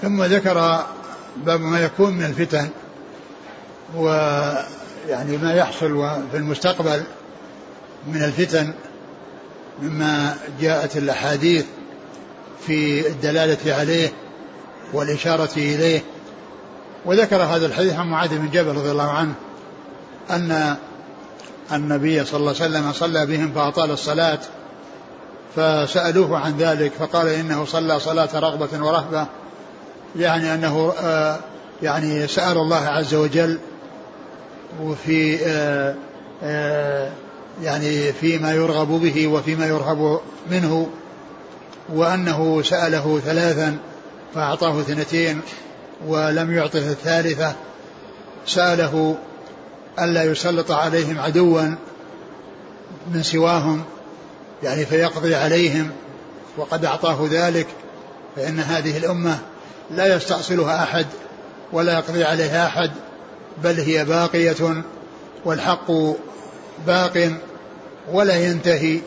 [0.02, 0.86] ثم ذكر
[1.36, 2.68] باب ما يكون من الفتن
[3.96, 7.02] ويعني ما يحصل في المستقبل
[8.06, 8.74] من الفتن
[9.82, 11.66] مما جاءت الأحاديث
[12.66, 14.12] في الدلالة عليه
[14.92, 16.02] والإشارة إليه.
[17.04, 19.34] وذكر هذا الحديث عن معاذ بن جبل رضي الله عنه
[20.30, 20.76] أن
[21.72, 24.38] النبي صلى الله عليه وسلم صلى بهم فأطال الصلاة
[25.56, 29.26] فسألوه عن ذلك فقال إنه صلى صلاة رغبة ورهبة
[30.16, 31.38] يعني أنه آه،
[31.82, 33.58] يعني سأل الله عز وجل
[34.82, 35.94] وفي آه،
[36.42, 37.10] آه،
[37.62, 40.88] يعني فيما يرغب به وفيما يرهب منه
[41.94, 43.76] وأنه سأله ثلاثا
[44.34, 45.40] فأعطاه اثنتين
[46.06, 47.54] ولم يعطه الثالثة
[48.46, 49.16] سأله
[50.04, 51.62] ألا يسلط عليهم عدوا
[53.12, 53.84] من سواهم
[54.62, 55.90] يعني فيقضي عليهم
[56.56, 57.66] وقد أعطاه ذلك
[58.36, 59.38] فإن هذه الأمة
[59.90, 61.06] لا يستأصلها أحد
[61.72, 62.90] ولا يقضي عليها أحد
[63.64, 64.82] بل هي باقية
[65.44, 65.90] والحق
[66.86, 67.32] باق
[68.12, 69.00] ولا ينتهي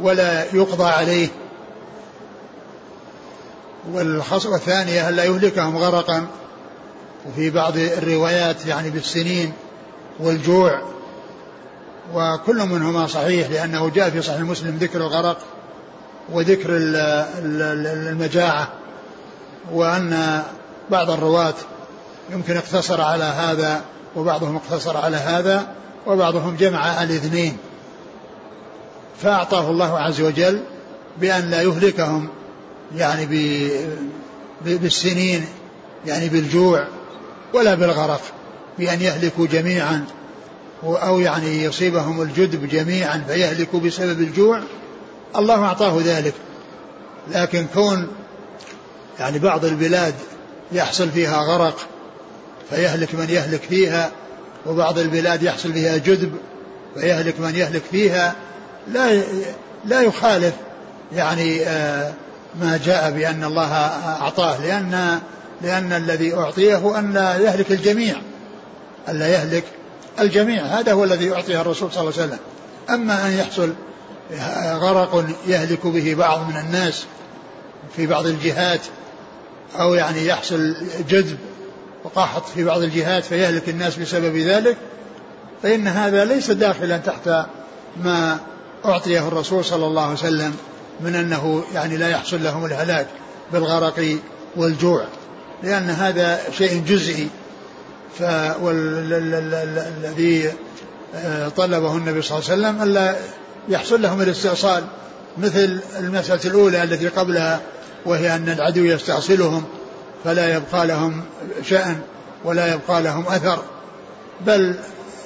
[0.00, 1.28] ولا يقضى عليه.
[3.92, 6.26] والخصوة الثانية ألا يهلكهم غرقا
[7.28, 9.52] وفي بعض الروايات يعني بالسنين
[10.20, 10.82] والجوع
[12.14, 15.38] وكل منهما صحيح لأنه جاء في صحيح مسلم ذكر الغرق
[16.32, 18.68] وذكر المجاعة
[19.72, 20.42] وأن
[20.90, 21.54] بعض الرواة
[22.30, 23.82] يمكن اقتصر على هذا
[24.16, 25.66] وبعضهم اقتصر على هذا
[26.06, 27.56] وبعضهم جمع الاثنين
[29.22, 30.62] فأعطاه الله عز وجل
[31.20, 32.28] بأن لا يهلكهم
[32.96, 33.26] يعني
[34.64, 35.46] بالسنين
[36.06, 36.86] يعني بالجوع.
[37.54, 38.20] ولا بالغرق
[38.78, 40.04] بأن يهلكوا جميعا
[40.84, 44.62] أو يعني يصيبهم الجدب جميعا فيهلكوا بسبب الجوع.
[45.36, 46.34] الله أعطاه ذلك.
[47.30, 48.08] لكن كون
[49.18, 50.14] يعني بعض البلاد
[50.72, 51.78] يحصل فيها غرق
[52.70, 54.10] فيهلك من يهلك فيها
[54.66, 56.32] وبعض البلاد يحصل فيها جدب
[56.94, 58.34] فيهلك من يهلك فيها
[58.88, 59.22] لا
[59.84, 60.54] لا يخالف
[61.12, 62.12] يعني آه،
[62.60, 65.20] ما جاء بأن الله أعطاه لأن
[65.62, 68.16] لأن الذي أعطيه أن لا يهلك الجميع
[69.08, 69.64] ألا يهلك
[70.20, 70.62] الجميع.
[70.62, 72.38] هذا هو الذي يعطيه الرسول صلى الله عليه وسلم.
[72.90, 73.72] أما أن يحصل
[74.64, 77.04] غرق يهلك به بعض من الناس
[77.96, 78.80] في بعض الجهات
[79.80, 80.76] أو يعني يحصل
[81.08, 81.38] جذب
[82.04, 84.76] وقحط في بعض الجهات فيهلك الناس بسبب ذلك
[85.62, 87.28] فإن هذا ليس داخلا تحت
[88.04, 88.38] ما
[88.84, 90.56] أعطيه الرسول صلى الله عليه وسلم
[91.00, 93.06] من أنه يعني لا يحصل لهم الهلاك
[93.52, 94.18] بالغرق
[94.56, 95.04] والجوع.
[95.62, 97.28] لأن هذا شيء جزئي.
[98.60, 100.52] والذي
[101.14, 103.16] آه، طلبه النبي صلى الله عليه وسلم ألا
[103.68, 104.84] يحصل لهم الاستئصال
[105.38, 107.60] مثل المسألة الأولى التي قبلها
[108.06, 109.64] وهي أن العدو يستأصلهم
[110.24, 111.22] فلا يبقى لهم
[111.62, 112.00] شأن
[112.44, 113.62] ولا يبقى لهم أثر.
[114.46, 114.74] بل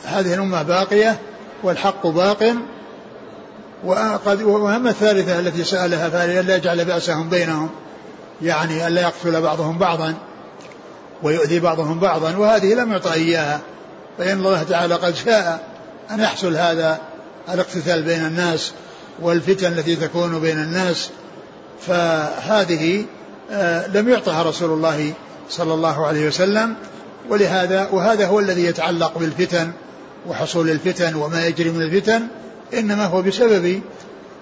[0.04, 1.18] هذه الأمة باقية
[1.62, 2.54] والحق باق
[3.84, 7.70] وقد وأما الثالثة التي سألها فهي ألا يجعل بأسهم بينهم.
[8.42, 10.14] يعني ألا يقتل بعضهم بعضا
[11.22, 13.60] ويؤذي بعضهم بعضا وهذه لم يعطى إياها.
[14.18, 15.68] فإن الله تعالى قد شاء
[16.10, 16.98] أن يحصل هذا
[17.48, 18.72] الاقتتال بين الناس
[19.20, 21.10] والفتن التي تكون بين الناس.
[21.80, 23.04] فهذه
[23.50, 25.12] آه، لم يعطها رسول الله
[25.50, 26.74] صلى الله عليه وسلم.
[27.28, 29.72] ولهذا وهذا هو الذي يتعلق بالفتن
[30.28, 32.22] وحصول الفتن وما يجري من الفتن
[32.74, 33.80] إنما هو بسبب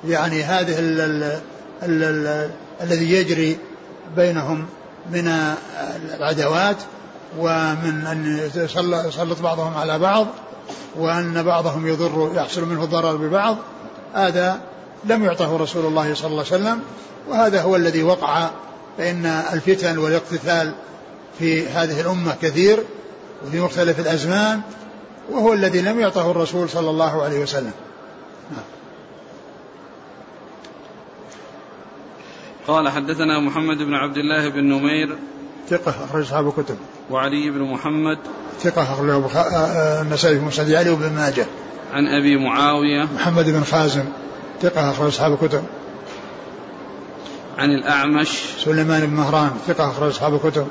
[0.08, 1.40] يعني هذه ال ال
[1.82, 3.56] ال الذي يجري
[4.16, 4.66] بينهم
[5.10, 5.28] من
[6.14, 6.76] العداوات
[7.38, 8.50] ومن أن
[9.06, 10.26] يسلط بعضهم على بعض
[10.96, 13.56] وأن بعضهم يضر يحصل منه الضرر ببعض.
[14.14, 14.60] هذا
[15.04, 16.80] لم يعطه رسول الله صلى الله عليه وسلم
[17.28, 18.50] وهذا هو الذي وقع
[18.98, 20.72] فإن الفتن والاقتتال
[21.38, 22.84] في هذه الأمة كثير
[23.46, 24.60] وفي مختلف الأزمان
[25.30, 27.72] وهو الذي لم يعطه الرسول صلى الله عليه وسلم.
[32.68, 35.16] قال حدثنا محمد بن عبد الله بن نمير
[35.68, 36.76] ثقة أخرج أصحاب الكتب.
[37.10, 38.18] وعلي بن محمد
[38.60, 41.46] ثقة أخرج آه، آه، النسائي في مسند علي وابن ماجه.
[41.92, 44.04] عن أبي معاوية محمد بن خازم.
[44.62, 45.64] ثقة أخرج أصحاب الكتب.
[47.58, 48.28] عن الأعمش
[48.64, 49.50] سليمان بن مهران.
[49.66, 50.66] ثقة أخرج أصحاب الكتب.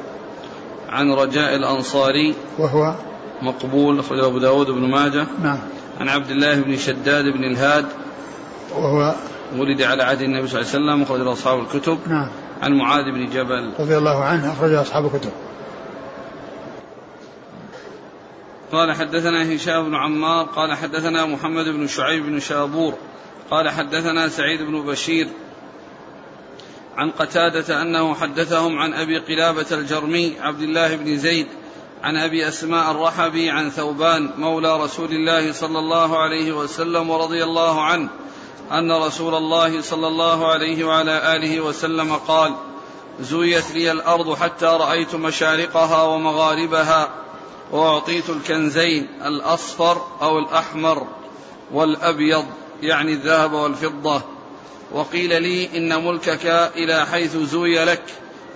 [0.89, 2.95] عن رجاء الأنصاري وهو
[3.41, 5.27] مقبول أخرجه أبو داود بن ماجه.
[5.43, 5.59] نعم.
[5.99, 7.85] عن عبد الله بن شداد بن الهاد.
[8.75, 9.15] وهو
[9.57, 11.99] ولد على عهد النبي صلى الله عليه وسلم أخرج أصحاب الكتب.
[12.07, 12.29] نعم.
[12.61, 13.73] عن معاذ بن جبل.
[13.79, 15.31] رضي الله عنه أخرج أصحاب الكتب.
[18.73, 22.93] قال حدثنا هشام بن عمار قال حدثنا محمد بن شعيب بن شابور
[23.51, 25.27] قال حدثنا سعيد بن بشير
[26.97, 31.47] عن قتادة أنه حدثهم عن أبي قلابة الجرمي عبد الله بن زيد
[32.03, 37.81] عن أبي أسماء الرحبي عن ثوبان مولى رسول الله صلى الله عليه وسلم ورضي الله
[37.81, 38.09] عنه
[38.71, 42.53] أن رسول الله صلى الله عليه وعلى آله وسلم قال
[43.19, 47.09] زويت لي الأرض حتى رأيت مشارقها ومغاربها
[47.71, 51.07] وأعطيت الكنزين الأصفر أو الأحمر
[51.71, 52.45] والأبيض
[52.81, 54.21] يعني الذهب والفضة.
[54.91, 56.45] وقيل لي إن ملكك
[56.75, 58.03] إلى حيث زوي لك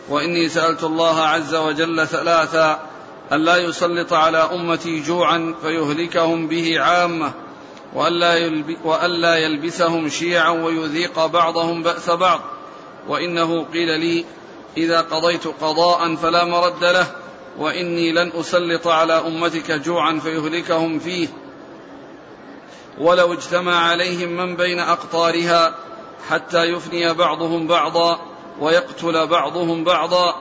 [0.10, 2.80] وإني سألت الله عز وجل ثلاثا
[3.32, 7.47] ألا يسلط على أمتي جوعا فيهلكهم به عامة.
[7.94, 12.40] وألا, يلب وألا يلبسهم شيعا ويذيق بعضهم بأس بعض.
[13.08, 14.26] وإنه قيل لي
[14.78, 17.08] إذا قضيت قضاء فلا مرد له
[17.58, 21.28] وإني لن أسلط على أمتك جوعا فيهلكهم فيه.
[22.98, 25.76] ولو اجتمع عليهم من بين أقطارها
[26.30, 28.20] حتى يفني بعضهم بعضا
[28.60, 30.36] ويقتل بعضهم بعضا.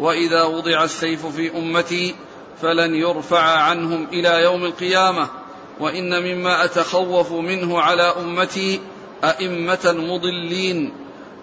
[0.00, 2.14] وإذا وضع السيف في أمتي
[2.62, 5.28] فلن يرفع عنهم إلى يوم القيامة.
[5.80, 8.80] وإن مما أتخوف منه على أمتي
[9.24, 10.92] أئمة مضلين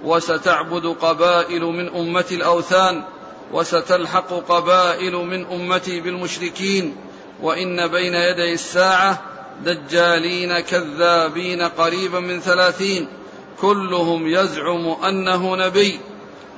[0.04, 3.04] وستعبد قبائل من امتي الأوثان
[3.54, 6.96] وستلحق قبائل من أمتي بالمشركين
[7.42, 9.22] وإن بين يدي الساعة
[9.64, 13.08] دجالين كذابين قريبا من ثلاثين
[13.62, 16.00] كلهم يزعم أنه نبي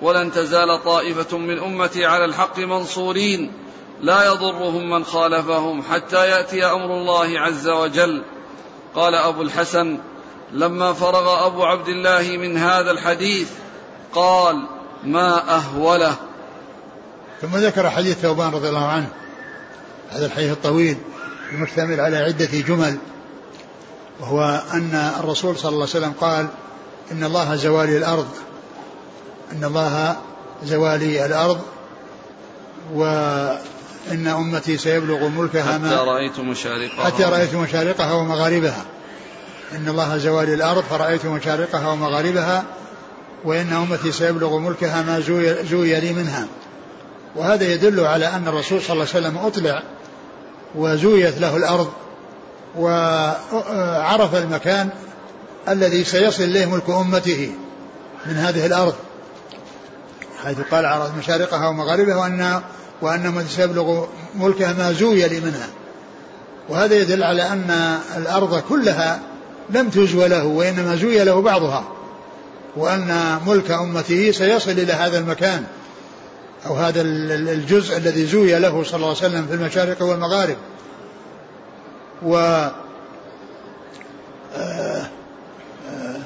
[0.02, 3.52] ولن تزال طائفة من أمتي على الحق منصورين.
[4.02, 8.24] لا يضرهم من خالفهم حتى يأتي أمر الله عز وجل.
[8.96, 9.98] قال أبو الحسن
[10.54, 13.50] لما فرغ أبو عبد الله من هذا الحديث
[14.14, 14.68] قال
[15.04, 16.16] ما أهوله.
[17.42, 19.10] ثم ذكر حديث ثوبان رضي الله عنه
[20.10, 20.98] هذا الحديث الطويل
[21.52, 22.98] المشتمل على عدة جمل
[24.20, 26.48] وهو أن الرسول صلى الله عليه وسلم قال
[27.12, 28.28] إن الله زوالي الأرض
[29.52, 30.18] إن الله
[30.64, 31.62] زوالي الأرض
[32.96, 33.04] و
[34.12, 37.06] إن أمتي سيبلغ ملكها حتى رأيت مشارقها.
[37.06, 38.86] حتى رأيت مشارقها ومغاربها.
[39.76, 42.64] إن الله زوال الأرض فرأيت مشارقها ومغاربها
[43.46, 46.48] وإن أمتي سيبلغ ملكها ما زوي, زوي لي منها.
[47.36, 49.84] وهذا يدل على أن الرسول صلى الله عليه وسلم أطلع
[50.76, 51.92] وزويت له الأرض
[52.78, 54.90] وعرف المكان
[55.70, 57.52] الذي سيصل إليه ملك أمته
[58.26, 58.96] من هذه الأرض.
[60.44, 62.62] حيث قال عرض مشارقها ومغاربها وأن
[63.02, 64.06] وأن من سيبلغ
[64.36, 65.68] ملكها ما زوي لي منها.
[66.70, 69.20] وهذا يدل على أن الأرض كلها
[69.70, 71.84] لم تزوى له وإنما زوي له بعضها.
[72.76, 75.64] وأن ملك أمته سيصل إلى هذا المكان
[76.66, 80.58] أو هذا الجزء الذي زوي له صلى الله عليه وسلم في المشارق والمغارب.
[82.24, 82.38] و
[84.56, 85.08] آه،
[85.90, 86.20] آه،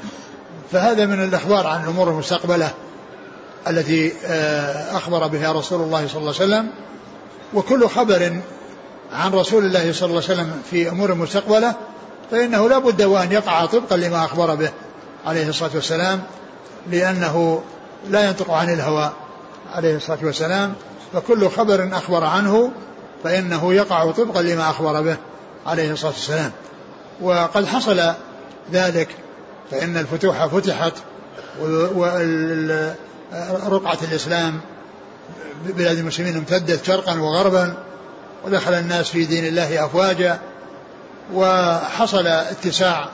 [0.71, 2.73] فهذا من الأخبار عن الأمور المستقبلة.
[3.67, 6.69] التي آه، أخبر بها رسول الله صلى الله عليه وسلم
[7.53, 8.41] وكل خبر
[9.13, 11.75] عن رسول الله صلى الله عليه وسلم في أمور مستقبلة
[12.31, 14.69] فإنه لا بد وأن يقع طبقا لما أخبر به
[15.25, 16.23] عليه الصلاة والسلام
[16.91, 17.61] لأنه
[18.09, 19.11] لا ينطق عن الهوى
[19.73, 20.73] عليه الصلاة والسلام
[21.13, 22.71] فكل خبر أخبر عنه
[23.23, 25.17] فإنه يقع طبقا لما أخبر به
[25.65, 26.51] عليه الصلاة والسلام.
[27.21, 28.01] وقد حصل
[28.71, 29.07] ذلك
[29.71, 30.93] فإن الفتوح فتحت
[33.65, 34.61] رقعة الإسلام
[35.65, 37.77] بلاد المسلمين امتدت شرقا وغربا
[38.45, 40.39] ودخل الناس في دين الله أفواجا
[41.33, 43.09] وحصل اتساع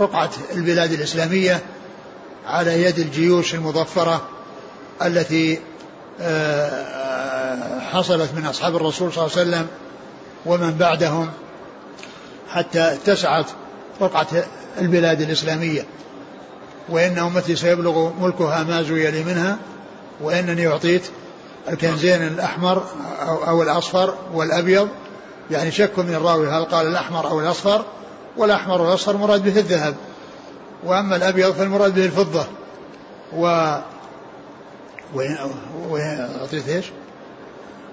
[0.00, 1.60] رقعة البلاد الإسلامية
[2.46, 4.28] على يد الجيوش المظفرة
[5.02, 5.60] التي
[6.20, 9.66] آه، حصلت من أصحاب الرسول صلى الله عليه وسلم
[10.46, 11.30] ومن بعدهم
[12.48, 13.46] حتى اتسعت
[14.00, 14.26] رقعة
[14.78, 15.84] البلاد الإسلامية.
[16.90, 19.58] وإن أمتي سيبلغ ملكها ما زوي لي منها
[20.20, 21.02] وإنني أعطيت
[21.68, 22.84] الكنزين الأحمر
[23.48, 24.88] أو, الأصفر والأبيض.
[25.50, 27.84] يعني شك من الراوي هل قال الأحمر أو الأصفر
[28.36, 29.94] والأحمر والأصفر مراد به الذهب.
[30.84, 32.46] وأما الأبيض فالمراد به الفضة.
[33.36, 33.76] و
[35.90, 36.86] وأعطيت إيش؟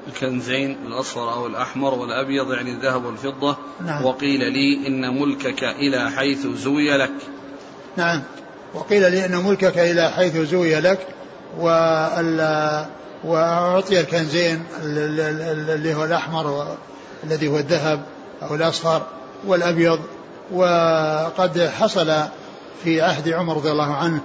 [0.08, 3.58] الكنزين الأصفر أو الأحمر والأبيض يعني الذهب والفضة.
[3.86, 4.06] نعم.
[4.06, 7.14] وقيل لي إن ملكك إلى حيث زوي لك.
[7.98, 8.24] نعم.
[8.78, 11.00] وقيل لي أن ملكك إلى حيث زوي لك
[13.24, 16.76] وأعطي الكنزين اللي هو الأحمر
[17.24, 18.02] الذي هو الذهب
[18.42, 19.02] أو الأصفر
[19.48, 20.00] والأبيض.
[20.52, 22.14] وقد حصل
[22.84, 24.22] في عهد عمر رضي الله عنه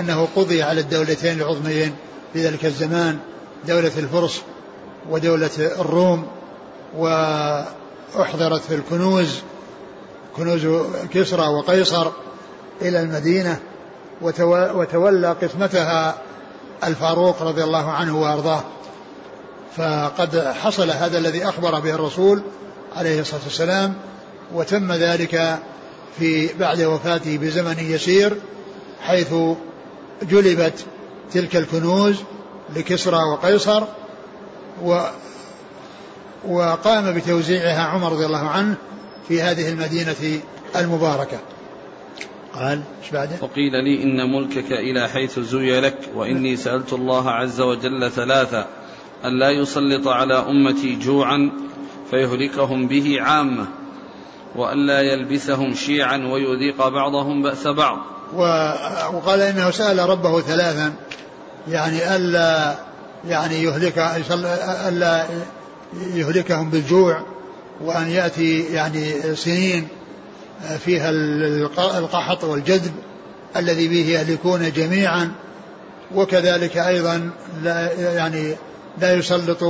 [0.00, 1.94] أنه قضي على الدولتين العظميين
[2.32, 3.18] في ذلك الزمان
[3.68, 4.42] دولة الفرس
[5.10, 6.26] ودولة الروم.
[6.96, 9.40] وأحضرت الكنوز
[10.36, 10.66] كنوز
[11.12, 12.10] كسرى وقيصر
[12.82, 13.60] إلى المدينة.
[14.22, 16.14] وتولى قسمتها
[16.84, 18.62] الفاروق رضي الله عنه وأرضاه.
[19.76, 22.42] فقد حصل هذا الذي أخبر به الرسول
[22.96, 23.94] عليه الصلاة والسلام
[24.54, 25.58] وتم ذلك
[26.18, 28.36] في بعد وفاته بزمن يسير
[29.02, 29.34] حيث
[30.22, 30.84] جلبت
[31.32, 32.16] تلك الكنوز
[32.76, 33.84] لكسرى وقيصر
[34.84, 35.00] و
[36.48, 38.74] وقام بتوزيعها عمر رضي الله عنه
[39.28, 40.40] في هذه المدينة
[40.76, 41.38] المباركة.
[42.54, 47.60] قال إيش بعده؟ وقيل لي إن ملكك إلى حيث زوي لك وإني سألت الله عز
[47.60, 48.66] وجل ثلاثة
[49.24, 51.50] أن لا يسلط على أمتي جوعا
[52.10, 53.66] فيهلكهم به عامة
[54.56, 57.98] وأن لا يلبسهم شيعا ويذيق بعضهم بأس بعض
[59.14, 60.92] وقال إنه سأل ربه ثلاثا
[61.68, 62.74] يعني ألا
[63.28, 63.98] يعني يهلك
[64.88, 65.26] ألا
[66.14, 67.22] يهلكهم بالجوع
[67.80, 69.88] وأن يأتي يعني سنين
[70.78, 71.10] فيها
[71.98, 72.92] القحط والجذب
[73.56, 75.32] الذي به يهلكون جميعا
[76.14, 77.30] وكذلك أيضا
[77.62, 78.56] لا يعني
[79.00, 79.62] لا يسلط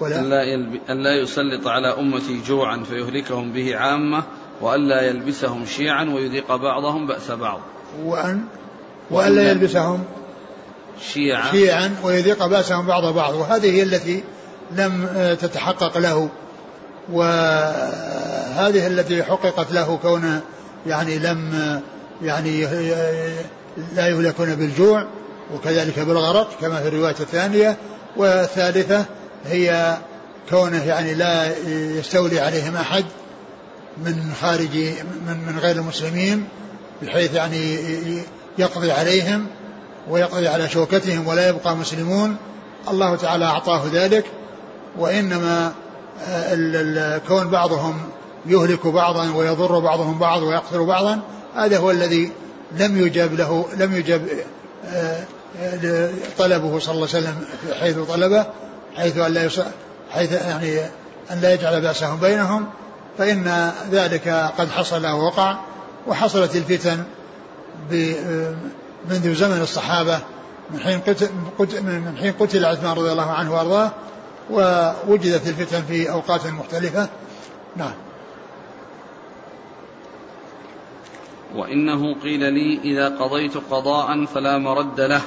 [0.00, 0.44] ولا
[0.90, 4.22] أن لا يسلط على أمتي جوعا فيهلكهم به عامة
[4.60, 7.60] وألا يلبسهم شيعا ويذيق بعضهم بأس بعض.
[8.04, 8.44] وأن
[9.10, 10.04] وألا يلبسهم
[11.12, 11.50] شيعا.
[11.50, 14.24] شيعا ويذيق بأسهم بعض بعض وهذه هي التي
[14.70, 15.08] لم
[15.40, 16.28] تتحقق له.
[17.12, 20.40] وهذه التي حققت له كونه
[20.86, 21.80] يعني لم
[22.22, 22.66] يعني
[23.94, 25.06] لا يهلكون بالجوع
[25.54, 27.76] وكذلك بالغرق كما في الرواية الثانية.
[28.16, 29.04] والثالثة
[29.46, 29.96] هي
[30.50, 33.04] كونه يعني لا يستولي عليهم أحد
[34.04, 34.76] من خارج
[35.26, 36.44] من من غير المسلمين
[37.02, 37.78] بحيث يعني
[38.58, 39.46] يقضي عليهم
[40.10, 42.36] ويقضي على شوكتهم ولا يبقى مسلمون.
[42.90, 44.24] الله تعالى أعطاه ذلك
[44.98, 45.72] وإنما
[47.28, 48.00] كون بعضهم
[48.46, 51.20] يهلك بعضا ويضر بعضهم بعض ويقتل بعضا
[51.54, 52.32] هذا هو الذي
[52.78, 54.28] لم يجب له لم يجب
[54.86, 55.24] آه،
[55.60, 57.44] آه، طلبه صلى الله عليه وسلم
[57.80, 58.46] حيث طلبه
[58.96, 59.48] حيث أن لا
[60.10, 60.80] حيث يعني
[61.30, 62.66] أن لا يجعل بأسهم بينهم
[63.18, 65.56] فإن ذلك قد حصل ووقع
[66.06, 67.04] وحصلت الفتن
[67.92, 68.54] آه،
[69.10, 70.20] منذ زمن الصحابة
[70.70, 71.00] من حين
[71.58, 73.92] قتل من حين قتل عثمان رضي الله عنه وأرضاه
[74.50, 77.08] ووجدت الفتن في أوقات مختلفة.
[77.76, 77.94] نعم.
[81.54, 85.22] وإنه قيل لي إذا قضيت قضاء فلا مرد له.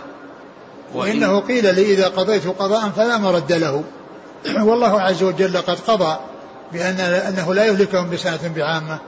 [0.93, 3.83] وإنه قيل لي إذا قضيت قضاء فلا مرد له.
[4.67, 6.17] والله عز وجل قد قضى
[6.73, 8.99] بأن أنه لا يهلكهم بسنة بعامة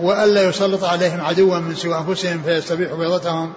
[0.00, 3.52] وألا يسلط عليهم عدوا من سوى أنفسهم فيستبيح بيضتهم.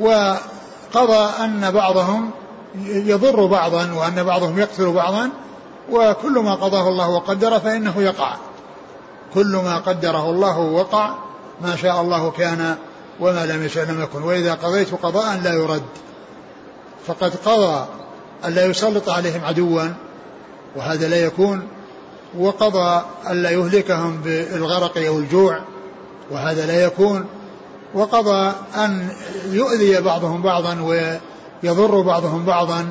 [0.00, 2.30] وقضى أن بعضهم
[2.84, 5.30] يضر بعضا وأن بعضهم يقتل بعضا
[5.90, 8.36] وكل ما قضاه الله وقدر فإنه يقع.
[9.34, 11.14] كل ما قدره الله وقع
[11.60, 12.76] ما شاء الله كان
[13.20, 14.22] وما لم يشاء لم يكن.
[14.22, 15.82] وإذا قضيت قضاء لا يرد.
[17.06, 17.86] فقد قضى
[18.44, 19.82] ألا يسلط عليهم عدوا
[20.76, 21.68] وهذا لا يكون.
[22.38, 25.60] وقضى ألا يهلكهم بالغرق أو الجوع
[26.30, 27.26] وهذا لا يكون.
[27.94, 29.08] وقضى أن
[29.50, 30.80] يؤذي بعضهم بعضا
[31.62, 32.88] ويضر بعضهم بعضا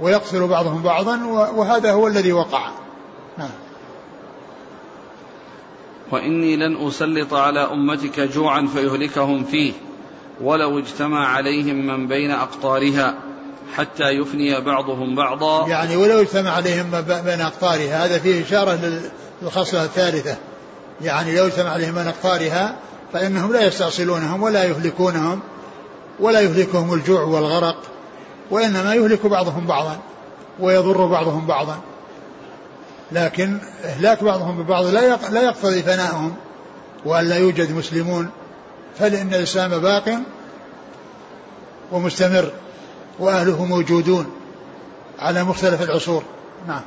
[0.00, 2.70] ويقتل بعضهم بعضا وهذا هو الذي وقع.
[3.38, 3.50] نعم.
[6.12, 9.72] وإني لن أسلط على أمتك جوعا فيهلكهم فيه
[10.40, 13.14] ولو اجتمع عليهم من بين أقطارها
[13.76, 15.68] حتى يفني بعضهم بعضا.
[15.68, 19.02] يعني ولو اجتمع عليهم بين أقطارها هذا فيه إشارة
[19.42, 20.36] للخصلة الثالثة.
[21.00, 22.76] يعني لو اجتمع عليهم من أقطارها
[23.12, 25.40] فإنهم لا يستأصلونهم ولا يهلكونهم
[26.20, 27.93] ولا يهلكهم الجوع والغرق.
[28.50, 29.98] وإنما يهلك بعضهم بعضا
[30.60, 31.78] ويضر بعضهم بعضا.
[33.12, 36.34] لكن إهلاك بعضهم ببعض لا لا يقتضي فناءهم
[37.04, 38.30] وأن لا يوجد مسلمون.
[38.98, 40.18] فلأن الإسلام باق
[41.92, 42.50] ومستمر
[43.18, 44.26] وأهله موجودون
[45.18, 46.22] على مختلف العصور.
[46.68, 46.82] نعم.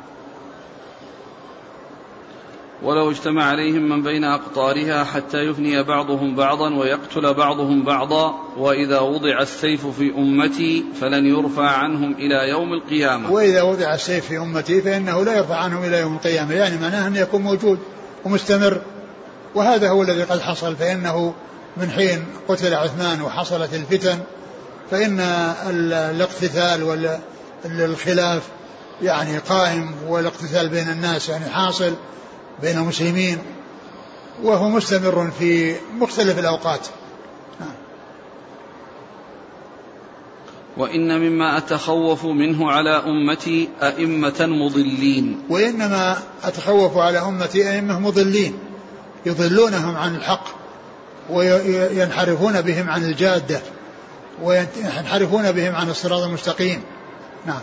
[2.83, 9.41] ولو اجتمع عليهم من بين أقطارها حتى يفني بعضهم بعضا ويقتل بعضهم بعضا وإذا وضع
[9.41, 13.31] السيف في أمتي فلن يرفع عنهم إلى يوم القيامة.
[13.31, 17.15] وإذا وضع السيف في أمتي فإنه لا يرفع عنهم إلى يوم القيامة يعني معناه أن
[17.15, 17.79] يكون موجود
[18.25, 18.81] ومستمر.
[19.55, 21.33] وهذا هو الذي قد حصل فإنه
[21.77, 24.19] من حين قتل عثمان وحصلت الفتن
[24.91, 25.19] فإن
[25.69, 26.83] الاقتتال
[27.65, 28.43] والخلاف
[29.01, 31.93] يعني قائم والاقتتال بين الناس يعني حاصل.
[32.61, 33.37] بين المسلمين
[34.43, 36.87] وهو مستمر في مختلف الأوقات.
[40.77, 45.39] وإن مما أتخوف منه على أمتي أئمة مضلين.
[45.49, 48.59] وإنما أتخوف على أمتي أئمة مضلين
[49.25, 50.45] يضلونهم عن الحق
[51.29, 53.61] وينحرفون بهم عن الجادة
[54.43, 56.81] وينحرفون بهم عن الصراط المستقيم.
[57.45, 57.61] نعم.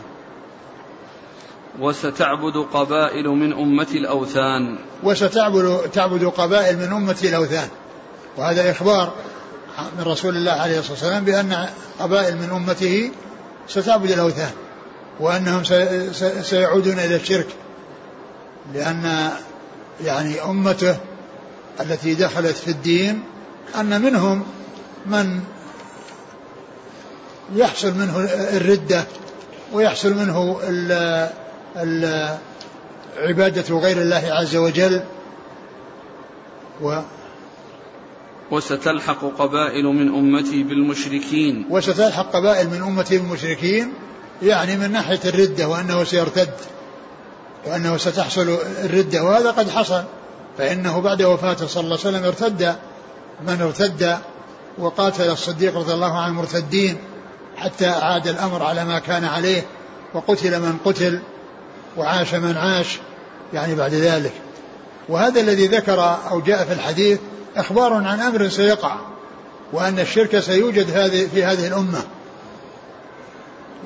[1.80, 4.78] وستعبد قبائل من أمة الأوثان.
[5.02, 7.68] وستعبد تعبد قبائل من أمة الأوثان.
[8.36, 9.12] وهذا إخبار
[9.98, 11.68] من رسول الله عليه الصلاة والسلام بأن
[11.98, 13.10] قبائل من أمته
[13.68, 14.50] ستعبد الأوثان
[15.20, 15.64] وأنهم
[16.42, 17.46] سيعودون إلى الشرك.
[18.74, 19.30] لأن
[20.04, 20.96] يعني أمته
[21.80, 23.22] التي دخلت في الدين
[23.80, 24.44] أن منهم
[25.06, 25.40] من
[27.54, 29.04] يحصل منه الردة
[29.72, 30.60] ويحصل منه
[33.16, 35.02] عبادة غير الله عز وجل
[36.82, 37.00] و
[38.50, 41.66] وستلحق قبائل من أمتي بالمشركين.
[41.70, 43.92] وستلحق قبائل من أمتي بالمشركين
[44.42, 46.50] يعني من ناحية الردة وأنه سيرتد
[47.66, 50.04] وأنه ستحصل الردة وهذا قد حصل
[50.58, 52.76] فإنه بعد وفاته صلى الله عليه وسلم ارتد.
[53.46, 54.18] من ارتد؟
[54.78, 56.96] وقاتل الصديق رضي الله عنه المرتدين
[57.56, 59.62] حتى أعاد الأمر على ما كان عليه
[60.14, 61.20] وقتل من قتل.
[61.96, 62.98] وعاش من عاش
[63.52, 64.32] يعني بعد ذلك.
[65.08, 67.18] وهذا الذي ذكر أو جاء في الحديث
[67.56, 68.96] إخبار عن أمر سيقع
[69.72, 72.02] وأن الشرك سيوجد هذه في هذه الأمة.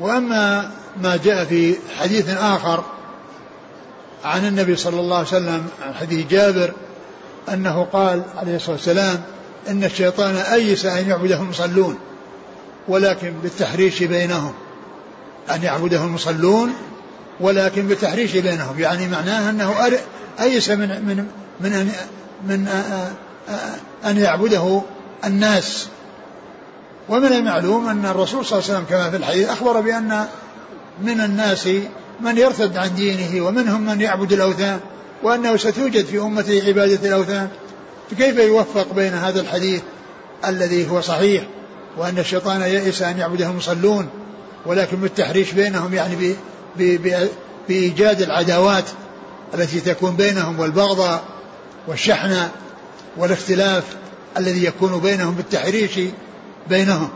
[0.01, 0.71] وأما
[1.03, 2.85] ما جاء في حديث آخر
[4.25, 6.73] عن النبي صلى الله عليه وسلم عن حديث جابر
[7.49, 9.23] أنه قال عليه الصلاة والسلام
[9.69, 11.99] إن الشيطان أيس أن يعبده المصلون
[12.89, 14.53] ولكن بالتحريش بينهم
[15.51, 16.73] أن يعبده المصلون
[17.41, 18.81] ولكن بالتحريش بينهم.
[18.81, 19.75] يعني معناه أنه
[20.41, 21.27] أيس من من
[21.61, 21.91] من أن
[22.49, 22.69] من
[24.05, 24.83] أن يعبده
[25.25, 25.89] الناس.
[27.09, 30.27] ومن المعلوم أن الرسول صلى الله عليه وسلم كما في الحديث أخبر بأن
[31.03, 31.69] من الناس
[32.21, 34.81] من يرتد عن دينه ومنهم من يعبد الأوثان
[35.23, 37.49] وأنه ستوجد في أمته عبادة الأوثان.
[38.11, 39.83] فكيف يوفق بين هذا الحديث
[40.47, 41.45] الذي هو صحيح
[41.97, 44.09] وأن الشيطان يئس أن يعبده المصلون
[44.67, 46.35] ولكن بالتحريش بينهم يعني
[47.69, 48.85] بإيجاد العداوات
[49.55, 51.25] التي تكون بينهم والبغضاء
[51.87, 52.51] والشحنة
[53.17, 53.85] والاختلاف
[54.37, 56.01] الذي يكون بينهم بالتحريش
[56.69, 57.09] بينهم.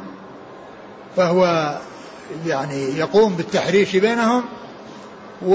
[1.17, 1.73] فهو
[2.47, 4.45] يعني يقوم بالتحريش بينهم
[5.47, 5.55] و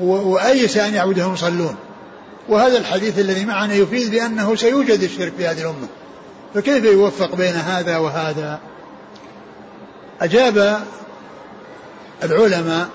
[0.00, 1.76] وأيس أن يعبدهم يصلون
[2.48, 5.88] وهذا الحديث الذي معنا يفيد بأنه سيوجد الشرك في هذه الأمة.
[6.54, 8.60] فكيف يوفق بين هذا وهذا؟
[10.20, 10.80] أجاب
[12.22, 12.88] العلماء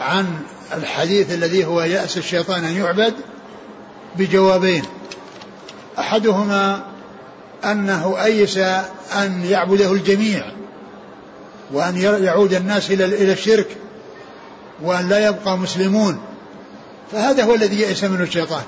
[0.00, 0.26] عن
[0.74, 3.14] الحديث الذي هو يأس الشيطان أن يعبد
[4.16, 4.82] بجوابين.
[5.98, 6.84] أحدهما
[7.64, 8.58] أنه أيس
[9.16, 10.44] أن يعبده الجميع
[11.72, 13.76] وأن يعود الناس إلى إلى الشرك
[14.82, 16.20] وأن لا يبقى مسلمون.
[17.12, 18.62] فهذا هو الذي يئس منه الشيطان.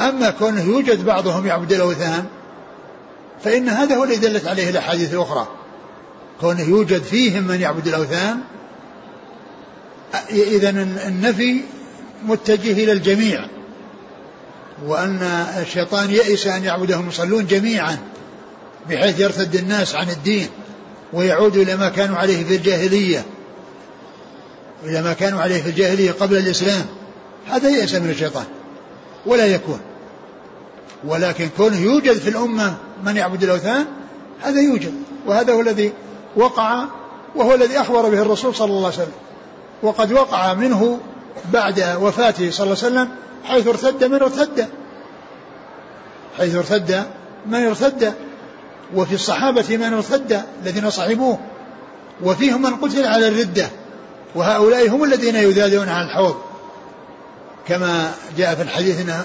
[0.00, 2.24] أما كونه يوجد بعضهم يعبد الأوثان
[3.44, 5.48] فإن هذا هو الذي دلت عليه الأحاديث الأخرى.
[6.40, 8.40] كونه يوجد فيهم من يعبد الأوثان
[10.30, 10.70] إذا
[11.08, 11.60] النفي
[12.24, 13.46] متجه إلى الجميع
[14.86, 15.22] وأن
[15.62, 17.98] الشيطان يئس أن يعبده المصلون جميعا
[18.90, 20.48] بحيث يرتد الناس عن الدين
[21.12, 23.24] ويعودوا إلى ما كانوا عليه في الجاهلية
[24.84, 26.86] إلى ما كانوا عليه في الجاهلية قبل الإسلام.
[27.46, 28.44] هذا يئس من الشيطان
[29.26, 29.80] ولا يكون.
[31.04, 33.86] ولكن كونه يوجد في الأمة من يعبد الأوثان
[34.42, 34.92] هذا يوجد
[35.26, 35.92] وهذا هو الذي
[36.36, 36.84] وقع
[37.34, 39.12] وهو الذي أخبر به الرسول صلى الله عليه وسلم.
[39.82, 40.98] وقد وقع منه
[41.52, 43.08] بعد وفاته صلى الله عليه وسلم
[43.44, 44.68] حيث ارتد من ارتد.
[46.38, 47.02] حيث ارتد
[47.46, 48.14] من ارتد.
[48.94, 51.38] وفي الصحابة من ارتد الذين صحبوه
[52.22, 53.68] وفيهم من قتل على الردة.
[54.34, 56.36] وهؤلاء هم الذين يذادون عن الحوض.
[57.68, 59.22] كما جاء في الحديث إن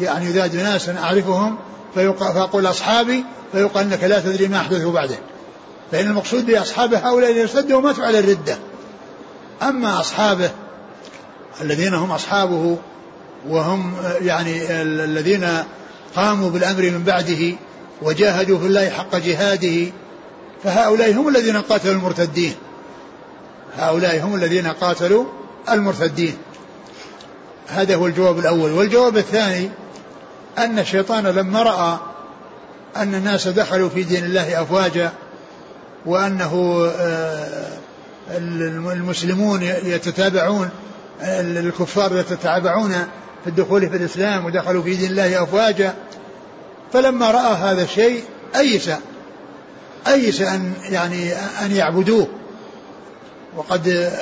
[0.00, 1.56] يعني يذاد ناس أعرفهم
[1.94, 5.16] فيقول أصحابي فيقال أنك لا تدري ما أحدثوا بعده
[5.92, 8.58] فإن المقصود بأصحابه هؤلاء الذين ارتدوا وماتوا على الردة.
[9.62, 10.50] أما أصحابه
[11.60, 12.78] الذين هم أصحابه
[13.48, 15.64] وهم يعني الذين
[16.16, 17.56] قاموا بالأمر من بعده
[18.02, 19.92] وجاهدوا في الله حق جهاده
[20.64, 22.54] فهؤلاء هم الذين قاتلوا المرتدين.
[23.76, 25.24] هؤلاء هم الذين قاتلوا
[25.70, 26.36] المرتدين.
[27.68, 28.72] هذا هو الجواب الأول.
[28.72, 29.70] والجواب الثاني
[30.58, 31.98] أن الشيطان لما رأى
[32.96, 35.12] أن الناس دخلوا في دين الله أفواجا
[36.06, 37.78] وأنه آه،
[38.92, 40.70] المسلمون يتتابعون
[41.20, 42.92] الكفار يتتابعون
[43.44, 45.94] في الدخول في الإسلام ودخلوا في دين الله أفواجا.
[46.92, 48.22] فلما رأى هذا الشيء
[48.56, 48.90] أيس
[50.08, 52.28] أيس أن يعني أن يعبدوه.
[53.56, 54.12] وقد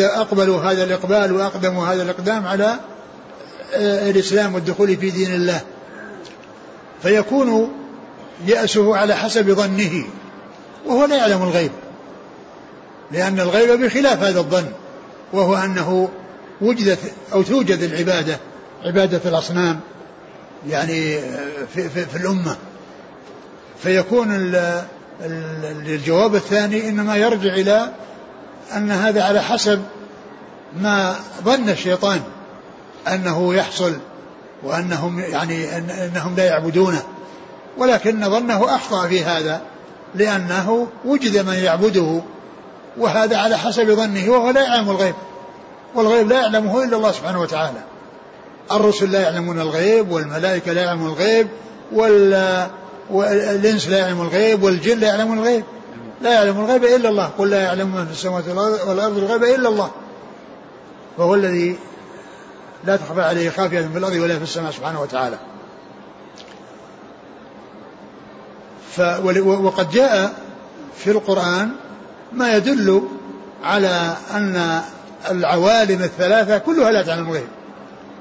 [0.00, 2.76] أقبلوا هذا الإقبال وأقدموا هذا الإقدام على
[3.74, 5.60] آه، الإسلام والدخول في دين الله.
[7.02, 7.72] فيكون
[8.46, 10.04] يأسه على حسب ظنه.
[10.86, 11.70] وهو لا يعلم الغيب.
[13.10, 14.66] لأن الغيب بخلاف هذا الظن
[15.32, 16.08] وهو أنه
[16.60, 16.98] وجدت
[17.32, 18.38] أو توجد العبادة
[18.84, 19.80] عبادة الأصنام
[20.68, 21.18] يعني
[21.74, 22.56] في, في, في الأمة.
[23.82, 24.54] فيكون
[25.86, 27.92] الجواب الثاني إنما يرجع إلى
[28.76, 29.82] أن هذا على حسب
[30.76, 32.20] ما ظن الشيطان
[33.08, 33.92] أنه يحصل
[34.62, 37.02] وأنهم يعني أنهم لا يعبدونه.
[37.78, 39.62] ولكن ظنه أخطأ في هذا.
[40.14, 42.20] لأنه وجد من يعبده
[42.98, 45.14] وهذا على حسب ظنه وهو لا يعلم الغيب
[45.94, 47.82] والغيب لا يعلمه إلا الله سبحانه وتعالى.
[48.72, 51.48] الرسل لا يعلمون الغيب والملائكة لا يعلمون الغيب
[51.92, 52.66] وال
[53.10, 55.64] والإنس لا يعلم الغيب والجن لا يعلمون الغيب.
[56.22, 57.30] لا يعلم الغيب إلا الله.
[57.38, 58.48] قل لا يعلم من في السماوات
[58.86, 59.90] والأرض الغيب إلا الله.
[61.18, 61.78] وهو الذي
[62.84, 65.36] لا تخفى عليه خافية في الأرض ولا في السماء سبحانه وتعالى
[68.81, 68.81] ف
[69.44, 70.34] وقد جاء
[70.96, 71.70] في القرآن
[72.32, 73.02] ما يدل
[73.64, 74.82] على أن
[75.30, 77.48] العوالم الثلاثة كلها لا تعلم الغيب.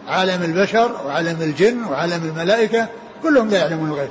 [0.08, 2.88] عالم البشر وعالم الجن وعالم الملائكة
[3.24, 4.10] كلهم لا يعلمون الغيب.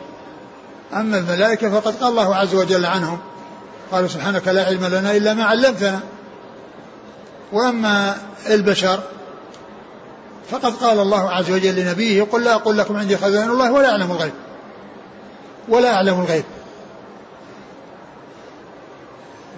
[0.95, 3.19] أما الملائكة فقد قال الله عز وجل عنهم
[3.93, 6.01] قالوا سبحانك لا علم لنا إلا ما علمتنا.
[7.53, 8.17] وأما
[8.51, 9.01] البشر
[10.51, 14.11] فقد قال الله عز وجل لنبيه قل لا أقول لكم عندي خزائن الله ولا أعلم
[14.11, 14.33] الغيب.
[15.69, 16.45] ولا أعلم الغيب.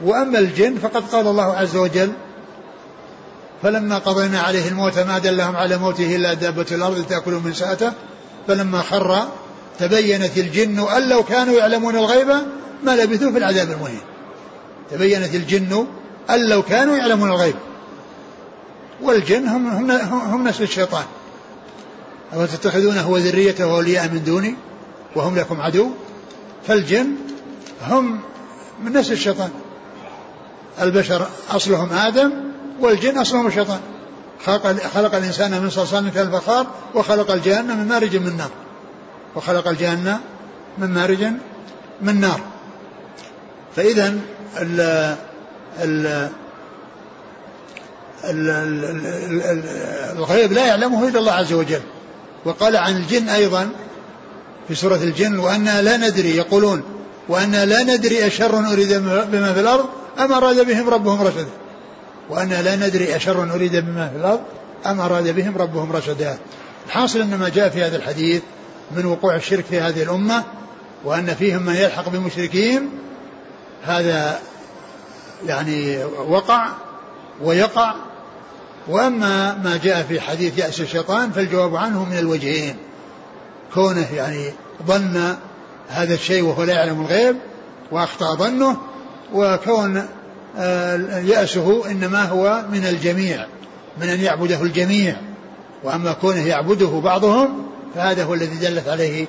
[0.05, 2.13] وأما الجن فقد قال الله عز وجل
[3.63, 7.93] فلما قضينا عليه الموت ما دلهم على موته إلا دابة الأرض تأكل من ساته
[8.49, 9.29] فلما خر
[9.79, 12.29] تبينت الجن أن لو كانوا يعلمون الغيب
[12.85, 14.01] ما لبثوا في العذاب المهين.
[14.91, 15.87] تبينت الجن
[16.31, 17.55] أن لو كانوا يعلمون الغيب.
[19.03, 21.05] والجن هم, هم, هم نسل الشيطان.
[22.35, 24.55] أو تتخذونه وذريته أولياء من دوني؟
[25.17, 25.91] وهم لكم عدو
[26.67, 27.15] فالجن
[27.83, 28.21] هم
[28.85, 29.51] من نسل الشيطان.
[30.81, 32.33] البشر أصلهم آدم
[32.81, 33.81] والجن أصلهم الشيطان.
[34.47, 38.51] خلق, خلق الإنسان من صلصال كالفخار وخلق الجنة من مارج من نار.
[39.37, 40.21] وخلق الجنة
[40.79, 41.25] من مارج
[42.03, 42.41] من نار.
[43.77, 44.19] فإذا
[44.57, 44.81] ال
[45.79, 46.31] ال
[50.17, 51.81] الغيب لا يعلمه إلا الله عز وجل.
[52.45, 53.71] وقال عن الجن أيضا
[54.69, 56.83] في سورة الجن وأنا لا ندري يقولون
[57.29, 58.93] وأنا لا ندري أشر أريد
[59.33, 59.85] بما في الأرض
[60.19, 61.49] أم أراد بهم ربهم رشدا.
[62.31, 64.41] وأنا لا ندري أشر أريد بما في الأرض
[64.87, 66.39] أم أراد بهم ربهم رشدا.
[66.87, 68.43] الحاصل أن ما جاء في هذا الحديث
[68.97, 70.45] من وقوع الشرك في هذه الأمة
[71.05, 72.91] وأن فيهم من يلحق بالمشركين
[73.83, 74.39] هذا
[75.47, 76.69] يعني وقع
[77.43, 77.95] ويقع.
[78.89, 82.77] وأما ما جاء في حديث يأس الشيطان فالجواب عنه من الوجهين.
[83.75, 84.53] كونه يعني
[84.87, 85.37] ظن
[85.89, 87.37] هذا الشيء وهو لا يعلم الغيب
[87.91, 88.77] وأخطأ ظنه
[89.35, 90.07] وكون
[90.59, 93.47] آه، يأسه إنما هو من الجميع
[94.01, 95.16] من أن يعبده الجميع.
[95.85, 99.27] وأما كونه يعبده بعضهم فهذا هو الذي دلت عليه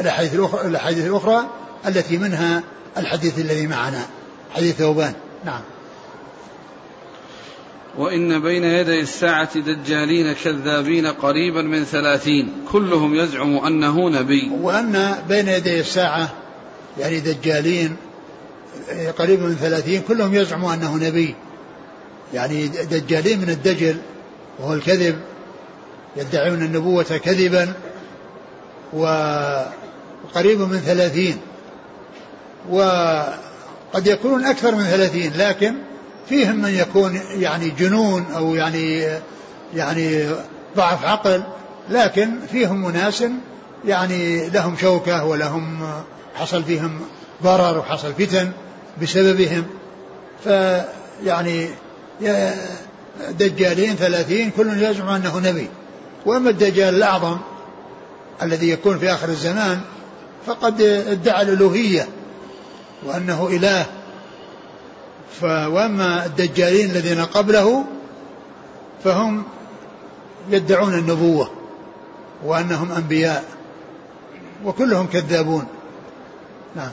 [0.00, 1.46] الأحاديث الأخرى, الأحاديث الأخرى
[1.86, 2.62] التي منها
[2.96, 4.06] الحديث الذي معنا
[4.54, 5.12] حديث ثوبان.
[5.44, 5.60] نعم.
[7.98, 12.52] وإن بين يدي الساعة دجالين كذابين قريبا من ثلاثين.
[12.72, 14.50] كلهم يزعم أنه نبي.
[14.60, 16.32] وأن بين يدي الساعة
[16.98, 17.96] يعني دجالين
[19.18, 21.34] قريب من ثلاثين كلهم يزعموا أنه نبي.
[22.34, 23.96] يعني دجالين من الدجل
[24.58, 25.18] وهو الكذب
[26.16, 27.72] يدعون النبوة كذبا
[28.92, 31.36] وقريب من ثلاثين.
[32.70, 35.74] وقد يكونون أكثر من ثلاثين لكن
[36.28, 39.06] فيهم من يكون يعني جنون أو يعني
[39.74, 40.28] يعني
[40.76, 41.42] ضعف عقل
[41.90, 43.24] لكن فيهم أناس
[43.84, 45.78] يعني لهم شوكة ولهم
[46.34, 47.00] حصل فيهم
[47.42, 48.52] ضرر وحصل فتن
[49.02, 49.66] بسببهم.
[50.44, 51.68] فيعني
[53.30, 55.68] دجالين ثلاثين كل يزعم أنه نبي.
[56.26, 57.38] وأما الدجال الأعظم
[58.42, 59.80] الذي يكون في آخر الزمان
[60.46, 62.08] فقد ادعى الألوهية
[63.06, 63.86] وأنه إله
[65.42, 67.84] وأما الدجالين الذين قبله
[69.04, 69.42] فهم
[70.50, 71.50] يدعون النبوة
[72.44, 73.44] وأنهم أنبياء
[74.64, 75.66] وكلهم كذابون.
[76.76, 76.90] نعم.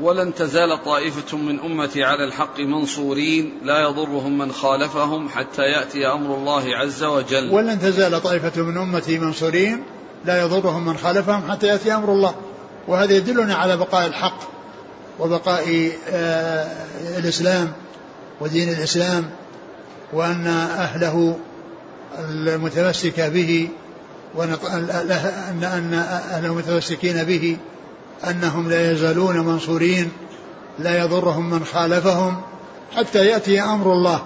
[0.00, 6.34] ولن تزال طائفة من أمتي على الحق منصورين لا يضرهم من خالفهم حتى يأتي أمر
[6.34, 7.50] الله عز وجل.
[7.50, 9.84] ولن تزال طائفة من أمتي منصورين
[10.24, 12.34] لا يضرهم من خالفهم حتى يأتي أمر الله.
[12.88, 14.38] وهذا يدلنا على بقاء الحق.
[15.22, 16.66] وبقاء آه،
[17.18, 17.72] الإسلام
[18.40, 19.30] ودين الإسلام
[20.12, 21.36] وأن أهله
[22.28, 23.68] المتمسك به
[24.34, 24.56] وأن
[25.62, 25.94] أن
[26.32, 27.56] أهل المتمسكين به
[28.30, 30.12] أنهم لا يزالون منصورين
[30.78, 32.40] لا يضرهم من خالفهم
[32.96, 34.22] حتى يأتي أمر الله.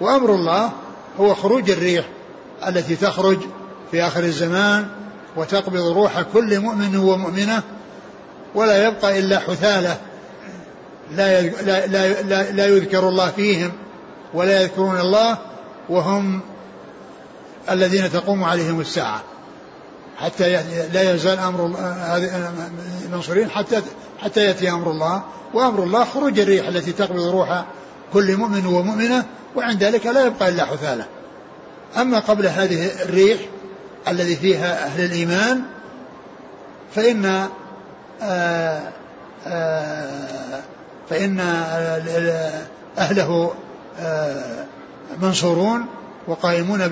[0.00, 0.70] وأمر الله
[1.20, 2.04] هو خروج الريح
[2.68, 3.38] التي تخرج
[3.90, 4.86] في آخر الزمان
[5.36, 7.62] وتقبض روح كل مؤمن ومؤمنة
[8.54, 9.96] ولا يبقى إلا حثالة.
[11.16, 11.86] لا, لا,
[12.22, 13.72] لا, لا يذكر الله فيهم
[14.34, 15.38] ولا يذكرون الله
[15.88, 16.40] وهم
[17.70, 19.22] الذين تقوم عليهم الساعة
[20.18, 21.70] حتى لا يزال أمر
[23.06, 23.82] المنصورين حتى
[24.18, 25.22] حتى يأتي أمر الله
[25.54, 27.64] وأمر الله خروج الريح التي تقبض روح
[28.12, 29.24] كل مؤمن ومؤمنة
[29.56, 31.06] وعند ذلك لا يبقى إلا حثالة.
[31.96, 33.38] أما قبل هذه الريح
[34.08, 35.62] الذي فيها أهل الإيمان
[36.94, 37.48] فإن
[38.22, 38.80] آه
[39.46, 40.60] آه،
[41.10, 41.40] فإن
[42.98, 43.52] أهله
[43.98, 44.64] آه،
[45.22, 45.86] منصورون
[46.26, 46.88] وقائمون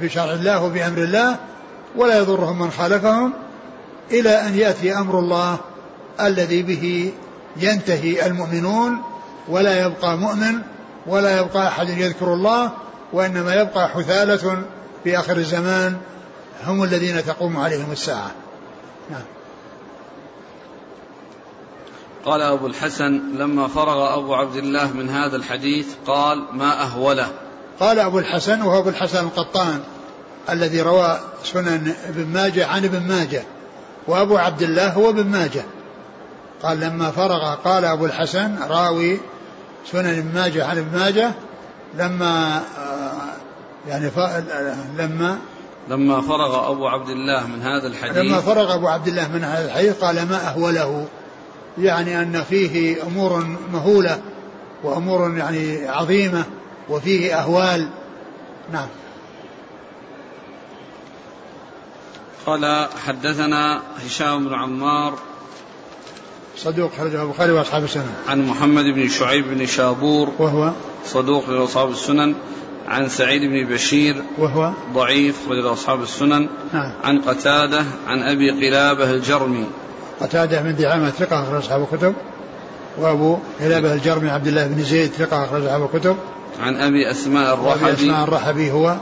[0.00, 1.36] بشرع الله وبأمر الله
[1.96, 3.32] ولا يضرهم من خالفهم
[4.10, 5.58] إلى أن يأتي أمر الله
[6.20, 7.12] الذي به
[7.56, 9.02] ينتهي المؤمنون
[9.48, 10.58] ولا يبقى مؤمن
[11.06, 12.70] ولا يبقى أحد يذكر الله
[13.12, 14.62] وإنما يبقى حثالة
[15.04, 15.96] في آخر الزمان
[16.66, 18.30] هم الذين تقوم عليهم الساعة.
[19.10, 19.22] نعم.
[22.24, 27.28] قال أبو الحسن لما فرغ أبو عبد الله من هذا الحديث قال ما أهوله.
[27.80, 29.80] قال أبو الحسن وهو أبو الحسن القطان
[30.50, 33.42] الذي روى سنن ابن ماجه عن ابن ماجه
[34.06, 35.64] وأبو عبد الله هو ابن ماجه.
[36.62, 39.20] قال لما فرغ قال أبو الحسن راوي
[39.92, 41.32] سنن ابن ماجه عن ابن ماجه
[41.94, 43.32] لما آه،
[43.88, 44.10] يعني
[44.98, 45.38] لما
[45.88, 48.16] لما فرغ أبو عبد الله من هذا الحديث.
[48.16, 51.06] لما فرغ أبو عبد الله من هذا الحديث قال ما أهوله.
[51.78, 54.20] يعني أن فيه أمور مهولة
[54.82, 56.44] وأمور يعني عظيمة
[56.88, 57.88] وفيه أهوال.
[58.72, 58.88] نعم.
[62.46, 65.18] قال حدثنا هشام بن عمار
[66.56, 68.14] صدوق خرجه البخاري وأصحاب السنن.
[68.28, 70.72] عن محمد بن شعيب بن شابور وهو؟
[71.04, 72.34] صدوق لأصحاب السنن.
[72.88, 76.48] عن سعيد بن بشير وهو؟ ضعيف خرج أصحاب السنن.
[76.72, 76.92] نعم.
[77.04, 79.66] عن قتادة عن أبي قلابة الجرمي.
[80.20, 82.14] قتادة من دعامة ثقة أخرج أصحاب الكتب.
[82.98, 86.16] وأبو قلابة الجرمي عبد الله بن زيد ثقة أخرج أصحاب الكتب.
[86.62, 87.84] عن أبي أسماء الرحبي.
[87.84, 88.96] أبي أسماء الرحبي هو.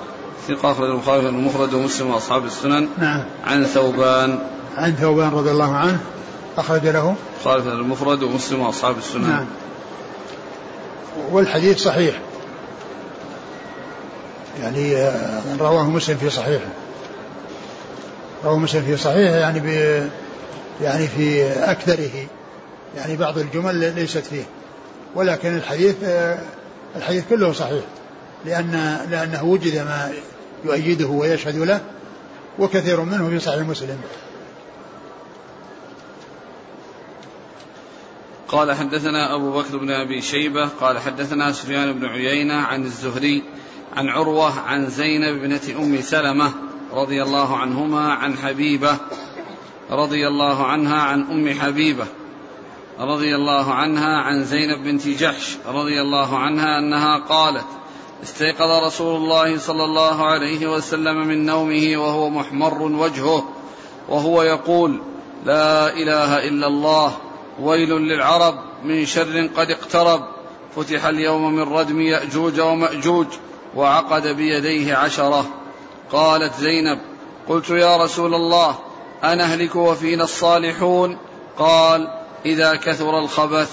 [0.49, 2.89] ثقة أخرج البخاري المفرد ومسلم وأصحاب السنن.
[2.99, 3.25] نعم.
[3.47, 4.39] عن ثوبان.
[4.77, 6.01] عن ثوبان رضي الله عنه
[6.59, 7.14] أخرج له.
[7.45, 9.29] خالف المفرد ومسلم وأصحاب السنن.
[9.29, 9.47] نعم.
[11.31, 12.14] والحديث صحيح.
[14.62, 16.69] يعني آه، رواه مسلم في صحيحه.
[18.45, 19.66] رواه مسلم في صحيحه يعني ب
[20.83, 22.29] يعني في أكثره
[22.97, 24.45] يعني بعض الجمل ليست فيه.
[25.14, 26.39] ولكن الحديث آه،
[26.97, 27.85] الحديث كله صحيح
[28.45, 30.12] لأن لأنه وجد ما
[30.64, 31.81] يؤيده ويشهد له
[32.59, 33.99] وكثير منه في صحيح مسلم.
[38.49, 43.43] قال حدثنا أبو بكر بن أبي شيبة قال حدثنا سفيان بن عيينة عن الزهري
[43.97, 46.53] عن عروة عن زينب بنت أم سلمة
[46.93, 48.99] رضي الله عنهما عن حبيبة
[49.91, 52.07] رضي الله عنها عن أم حبيبة
[53.01, 57.66] رضي الله عنها عن زينب بنت جحش رضي الله عنها أنها قالت
[58.22, 63.49] استيقظ رسول الله صلى الله عليه وسلم من نومه وهو محمر وجهه
[64.09, 65.01] وهو يقول
[65.45, 67.16] لا إله إلا الله
[67.61, 70.24] ويل للعرب من شر قد اقترب
[70.76, 73.26] فتح اليوم من ردم يأجوج ومأجوج
[73.74, 75.47] وعقد بيديه عشرة.
[76.12, 76.99] قالت زينب
[77.49, 78.78] قلت يا رسول الله
[79.25, 81.19] أنهلك وفينا الصالحون؟
[81.59, 82.09] قال
[82.47, 83.71] إذا كثر الخبث.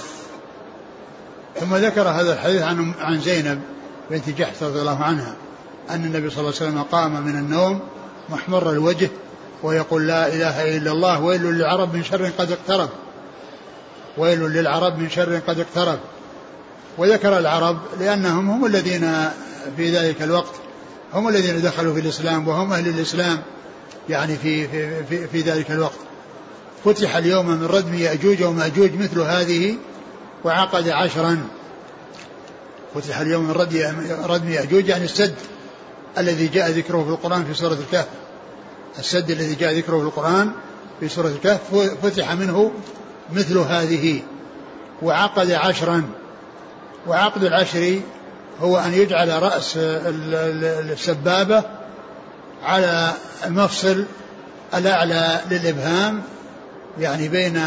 [1.60, 3.62] ثم ذكر هذا الحديث عن عن زينب
[4.10, 5.36] بنت جحش رضي الله عنها
[5.90, 7.80] أن النبي صلى الله عليه وسلم قام من النوم
[8.30, 9.10] محمر الوجه
[9.64, 12.90] ويقول لا إله إلا الله ويل للعرب من شر قد اقترب.
[14.18, 16.00] ويل للعرب من شر قد اقترب.
[16.98, 19.30] وذكر العرب لأنهم هم الذين
[19.78, 20.54] في ذلك الوقت
[21.14, 23.42] هم الذين دخلوا في الإسلام وهم أهل الإسلام.
[24.10, 26.00] يعني في, في, في, في ذلك الوقت.
[26.86, 29.76] فتح اليوم من ردم يأجوج ومأجوج مثل هذه
[30.44, 31.48] وعقد عشرا.
[32.96, 33.52] فتح اليوم من
[34.26, 35.36] ردم يأجوج يعني السد
[36.18, 38.08] الذي جاء ذكره في القرآن في سورة الكهف.
[39.00, 40.52] السد الذي جاء ذكره في القرآن
[41.00, 41.76] في سورة الكهف.
[42.04, 42.72] فتح منه
[43.34, 44.22] مثل هذه
[45.02, 46.04] وعقد عشرا.
[47.08, 48.00] وعقد العشر
[48.62, 51.64] هو أن يجعل رأس السبابة
[52.66, 53.14] على
[53.46, 54.06] المفصل
[54.74, 56.22] الأعلى للإبهام
[57.00, 57.62] يعني بين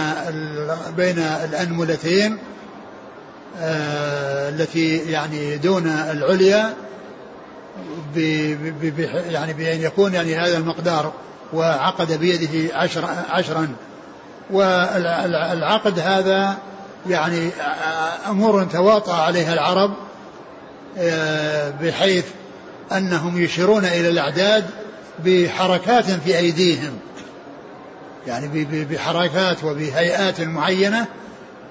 [0.96, 2.38] بين الأنملتين
[3.60, 6.74] آه، التي يعني دون العليا
[9.28, 11.12] يعني بأن يكون يعني هذا المقدار
[11.52, 13.68] وعقد بيده عشر عشرا.
[14.50, 16.56] والعقد هذا
[17.08, 17.50] يعني
[18.28, 19.94] أمور تواطأ عليها العرب
[20.98, 22.24] آه، بحيث
[22.92, 24.64] أنهم يشيرون إلى الأعداد
[25.24, 26.98] بحركات في أيديهم.
[28.26, 31.06] يعني بحركات وبهيئات معينة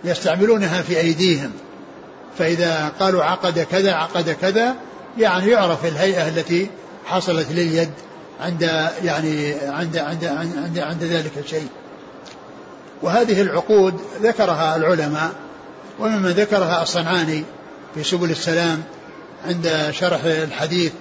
[0.04, 1.52] يستعملونها في أيديهم.
[2.38, 4.76] فإذا قالوا عقد كذا عقد كذا
[5.18, 6.70] يعني يعرف الهيئة التي
[7.06, 7.90] حصلت لليد
[8.40, 8.62] عند
[9.04, 11.68] يعني عند عند عند, عند ذلك الشيء.
[13.02, 15.32] وهذه العقود ذكرها العلماء
[16.00, 17.44] وممن ذكرها الصنعاني
[17.96, 18.84] في سبل السلام
[19.48, 20.92] عند شرح الحديث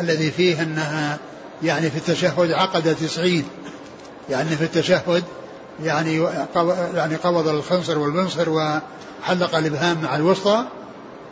[0.00, 1.18] الذي فيه أنها
[1.62, 3.44] يعني في التشهد عقد تسعين.
[4.30, 5.24] يعني في التشهد
[5.84, 6.28] يعني
[6.94, 10.64] يعني قبض الخنصر والبنصر وحلق الإبهام مع الوسطى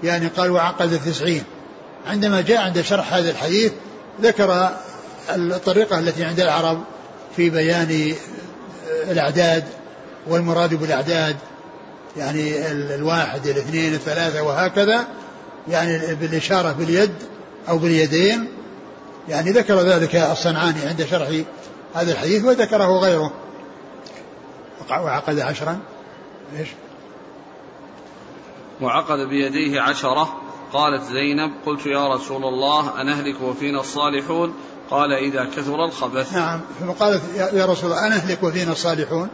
[0.02, 1.42] يعني قال وعقد التسعين
[2.06, 3.72] عندما جاء عند شرح هذا الحديث
[4.22, 4.70] ذكر
[5.30, 6.82] الطريقة التي عند العرب
[7.36, 8.14] في بيان
[9.10, 9.64] الأعداد
[10.26, 11.36] والمراد بالأعداد
[12.16, 15.06] يعني الواحد الاثنين الثلاثة وهكذا
[15.68, 17.14] يعني بالإشارة باليد
[17.68, 18.48] أو باليدين.
[19.28, 21.28] يعني ذكر ذلك الصنعاني عند شرح
[21.94, 23.32] هذا الحديث وذكره غيره.
[24.90, 25.78] وعقد عشرا.
[26.58, 26.68] إيش؟
[28.80, 30.36] وعقد بيديه عشرة.
[30.72, 34.54] قالت زينب قلت يا رسول الله أنهلك وفينا الصالحون؟
[34.90, 36.32] قال إذا كثر الخبث.
[36.32, 36.60] نعم.
[36.80, 37.22] ثم قالت
[37.52, 39.28] يا رسول الله أنهلك وفينا الصالحون؟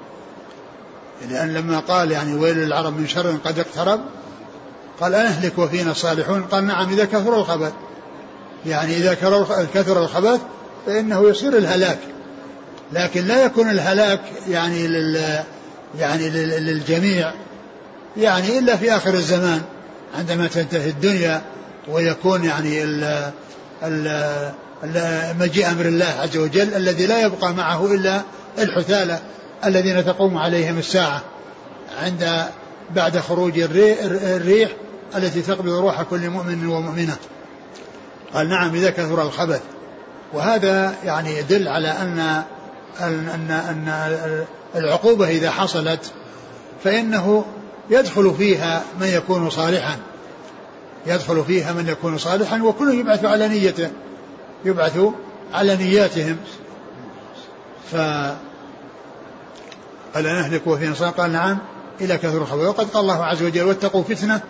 [1.29, 4.01] لأن لما قال يعني ويل للعرب من شر قد اقترب
[5.01, 7.73] قال أنهلك وفينا الصالحون؟ قال نعم إذا كثر الخبث.
[8.67, 9.15] يعني إذا
[9.75, 10.41] كثر الخبث
[10.87, 11.99] فإنه يصير الهلاك.
[12.93, 15.41] لكن لا يكون الهلاك يعني لل
[15.99, 17.33] يعني للجميع
[18.17, 19.63] يعني إلا في آخر الزمان
[20.19, 21.43] عندما تنتهي الدنيا
[21.89, 24.53] ويكون يعني ال
[25.39, 28.23] مجيء أمر الله عز وجل الذي لا يبقى معه إلا
[28.59, 29.21] الحثالة
[29.65, 31.23] الذين تقوم عليهم الساعة
[32.03, 32.45] عند
[32.91, 34.71] بعد خروج الريح
[35.17, 37.17] التي تقبض روح كل مؤمن ومؤمنة.
[38.35, 39.63] قال نعم إذا كثر الخبث.
[40.33, 42.43] وهذا يعني يدل على أن
[43.01, 46.13] أن أن, العقوبة إذا حصلت
[46.85, 47.45] فإنه
[47.91, 49.97] يدخل فيها من يكون صالحا.
[51.07, 53.91] يدخل فيها من يكون صالحا وكل يبعث على نيته.
[54.65, 54.99] يبعث
[55.53, 56.37] على نياتهم.
[57.93, 57.97] ف
[60.15, 61.59] قال نهلك وفي نصر قال نعم
[62.01, 64.41] إلى كثر الخبر وقد قال الله عز وجل واتقوا فتنة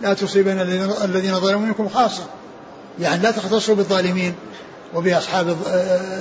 [0.00, 0.60] لا تصيبن
[1.04, 2.22] الذين ظلموا منكم خاصة.
[3.00, 4.34] يعني لا تختصوا بالظالمين
[4.94, 5.56] وبأصحاب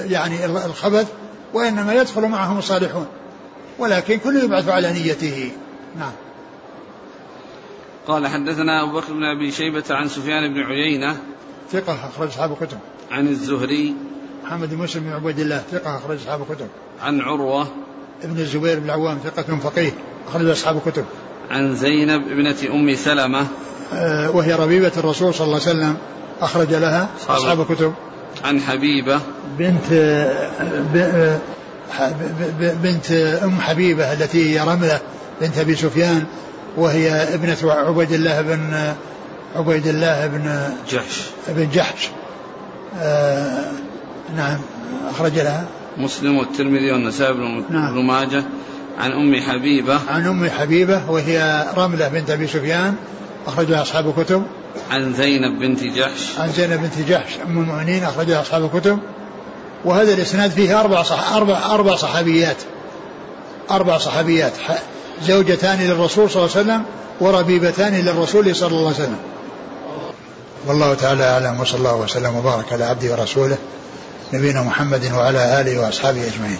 [0.05, 1.07] يعني الخبث
[1.53, 3.07] وإنما يدخل معهم الصالحون.
[3.79, 5.51] ولكن كل يبعث على نيته.
[5.99, 6.11] نعم.
[8.07, 11.17] قال حدثنا أبو بكر بن أبي شيبة عن سفيان بن عيينة
[11.71, 12.77] ثقة أخرج أصحاب الكتب.
[13.11, 13.95] عن الزهري
[14.43, 16.67] محمد بن مسلم بن عبيد الله ثقة أخرج أصحاب الكتب.
[17.01, 17.67] عن عروة
[18.23, 19.91] ابن الزبير بن العوام ثقة فقيه
[20.27, 21.05] أخرج أصحاب الكتب.
[21.49, 23.47] عن زينب ابنة أم سلمة
[23.93, 25.97] آه وهي ربيبة الرسول صلى الله عليه وسلم.
[26.41, 27.93] أخرج لها أصحاب الكتب.
[28.43, 29.19] عن حبيبة.
[29.57, 29.93] بنت
[32.59, 33.11] بنت
[33.43, 34.99] أم حبيبة التي هي رملة
[35.41, 36.23] بنت أبي سفيان
[36.77, 38.93] وهي ابنة عبيد الله بن
[39.55, 41.21] عبيد الله بن جحش.
[41.47, 42.09] بن جحش.
[42.99, 43.71] آه
[44.37, 44.57] نعم
[45.09, 45.65] أخرج لها.
[45.97, 48.07] مسلم والترمذي والنسائي بن نعم.
[48.07, 48.43] ماجه.
[48.99, 49.99] عن أم حبيبة.
[50.09, 52.95] عن أم حبيبة وهي رملة بنت أبي سفيان
[53.47, 54.43] أخرجها أصحاب الكتب.
[54.91, 56.39] عن زينب بنت جحش.
[56.39, 58.99] عن زينب بنت جحش أم المؤمنين أخرجها أصحاب الكتب.
[59.85, 62.57] وهذا الإسناد فيه أربع صح أربع أربع صحابيات.
[63.71, 64.53] أربع صحابيات
[65.23, 66.83] زوجتان للرسول صلى الله عليه وسلم
[67.19, 69.17] وربيبتان للرسول صلى الله عليه وسلم.
[70.67, 73.57] والله تعالى أعلم وصلى الله وسلم وبارك على عبده ورسوله
[74.33, 76.59] نبينا محمد وعلى آله وأصحابه أجمعين.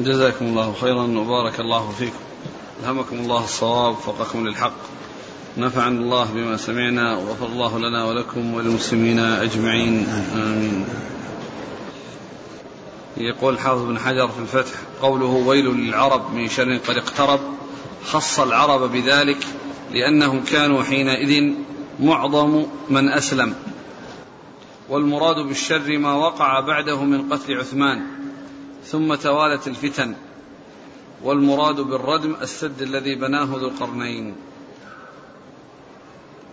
[0.00, 2.18] جزاكم الله خيرا وبارك الله فيكم.
[2.82, 4.74] ألهمكم الله الصواب وفقكم للحق.
[5.58, 10.06] نفعنا الله بما سمعنا وغفر الله لنا ولكم وللمسلمين أجمعين.
[10.34, 10.84] آمين.
[13.16, 17.40] يقول حافظ بن حجر في الفتح قوله ويل للعرب من شر قد اقترب
[18.04, 19.46] خص العرب بذلك
[19.92, 21.54] لأنهم كانوا حينئذ
[22.00, 23.54] معظم من أسلم.
[24.88, 28.06] والمراد بالشر ما وقع بعده من قتل عثمان
[28.86, 30.14] ثم توالت الفتن.
[31.22, 34.34] والمراد بالردم السد الذي بناه ذو القرنين.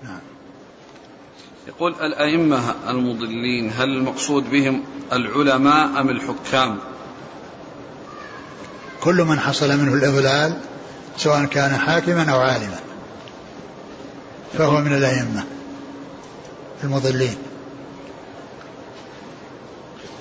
[0.03, 0.19] نعم.
[1.67, 4.83] يقول الأئمة المضلين هل المقصود بهم
[5.13, 6.77] العلماء أم الحكام؟
[9.01, 10.57] كل من حصل منه الإضلال
[11.17, 12.79] سواء كان حاكما أو عالما
[14.57, 15.43] فهو من الأئمة
[16.83, 17.37] المضلين.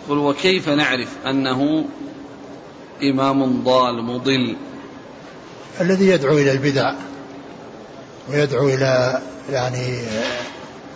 [0.08, 1.84] قل وكيف نعرف أنه
[3.02, 4.56] إمام ضال مضل؟
[5.80, 6.94] الذي يدعو إلى البدع
[8.28, 10.02] ويدعو إلى يعني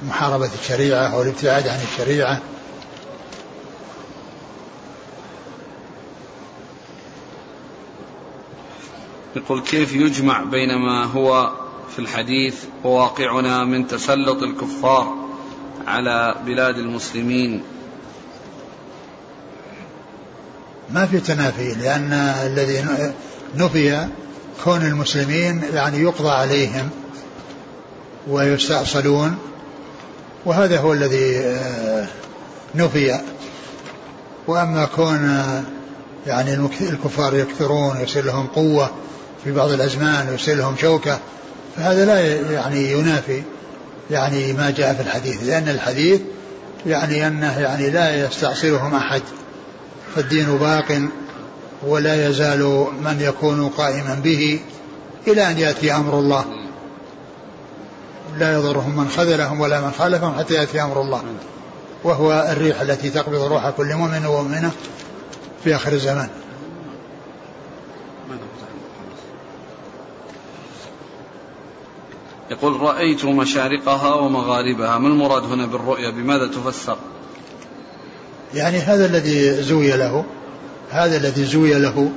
[0.09, 2.41] محاربة الشريعة أو الابتعاد عن الشريعة.
[9.37, 11.53] يقول كيف يجمع بين ما هو
[11.93, 15.15] في الحديث وواقعنا من تسلط الكفار
[15.87, 17.63] على بلاد المسلمين؟
[20.91, 22.13] ما في تنافي لأن
[22.47, 22.85] الذي
[23.57, 24.09] نفي
[24.65, 26.91] كون المسلمين يعني يقضى عليهم.
[28.29, 29.39] ويستأصلون
[30.45, 32.07] وهذا هو الذي آه،
[32.75, 33.21] نفي.
[34.47, 35.45] وأما كون
[36.27, 38.91] يعني الكفار يكثرون ويصير لهم قوة
[39.45, 41.19] في بعض الأزمان ويصير لهم شوكة
[41.77, 42.21] فهذا لا
[42.53, 43.43] يعني ينافي
[44.11, 45.43] يعني ما جاء في الحديث.
[45.43, 46.21] لأن الحديث
[46.87, 49.23] يعني أنه يعني لا يستعصرهم أحد
[50.15, 51.09] فالدين باق
[51.87, 54.61] ولا يزال من يكون قائما به
[55.27, 56.64] إلى أن يأتي أمر الله.
[58.39, 61.23] لا يضرهم من خذلهم ولا من خالفهم حتى يأتي أمر الله.
[62.05, 64.71] وهو الريح التي تقبض روح كل مؤمن ومؤمنة
[65.65, 66.29] في آخر الزمان.
[72.51, 74.99] يقول رأيت مشارقها ومغاربها.
[74.99, 76.97] ما المراد هنا بالرؤيا بماذا تفسر؟
[78.55, 80.25] يعني هذا الذي زوي له
[80.91, 82.11] هذا الذي زوي له.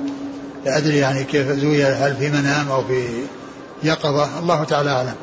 [0.64, 3.08] لا أدري يعني كيف زوي هل في منام أو في
[3.82, 5.14] يقظة؟ الله تعالى أعلم.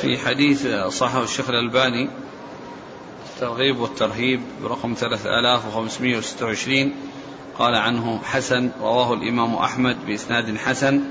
[0.00, 2.08] في حديث صحه الشيخ الألباني
[3.34, 6.92] الترغيب والترهيب برقم 3526
[7.58, 11.04] قال عنه حسن رواه الإمام أحمد بإسناد حسن.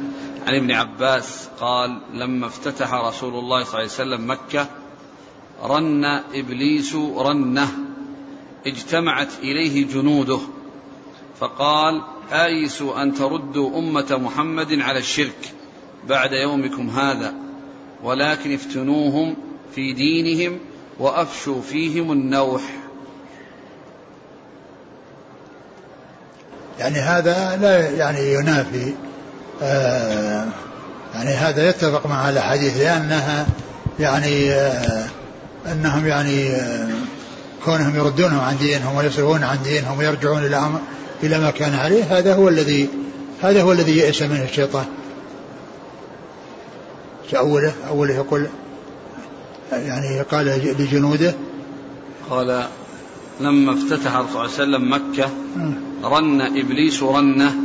[0.48, 4.68] عن ابن عباس قال لما افتتح رسول الله صلى الله عليه وسلم مكة
[5.64, 7.70] رن إبليس رنه
[8.68, 10.40] اجتمعت إليه جنوده
[11.40, 15.54] فقال آيس أن تردوا أمة محمد على الشرك
[16.08, 17.47] بعد يومكم هذا؟
[18.04, 19.36] ولكن افتنوهم
[19.76, 20.60] في دينهم
[21.00, 22.62] وأفشوا فيهم النوح
[26.80, 28.93] يعني هذا لا يعني ينافي
[29.62, 30.45] آه
[31.14, 33.48] يعني هذا يتفق مع الاحاديث لأنها
[34.00, 35.08] يعني آه
[35.72, 36.88] أنهم يعني آه
[37.66, 40.70] كونهم يردونهم عن دينهم ويصرفون عن دينهم ويرجعون إلى
[41.24, 42.89] إلى ما كان عليه هذا هو الذي
[43.41, 44.86] هذا هو الذي يئس منه الشيطان.
[47.36, 48.48] أوله أوله يقول
[49.72, 50.46] يعني قال
[50.80, 51.36] لجنوده
[52.30, 52.68] قال
[53.42, 55.30] لما افتتح الرسول صلى الله عليه وسلم مكة
[56.04, 57.56] رن إبليس رنة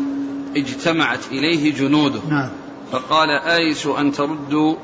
[0.57, 2.21] اجتمعت إليه جنوده.
[2.29, 2.51] نعم.
[2.93, 4.77] فقال آيس أن تردوا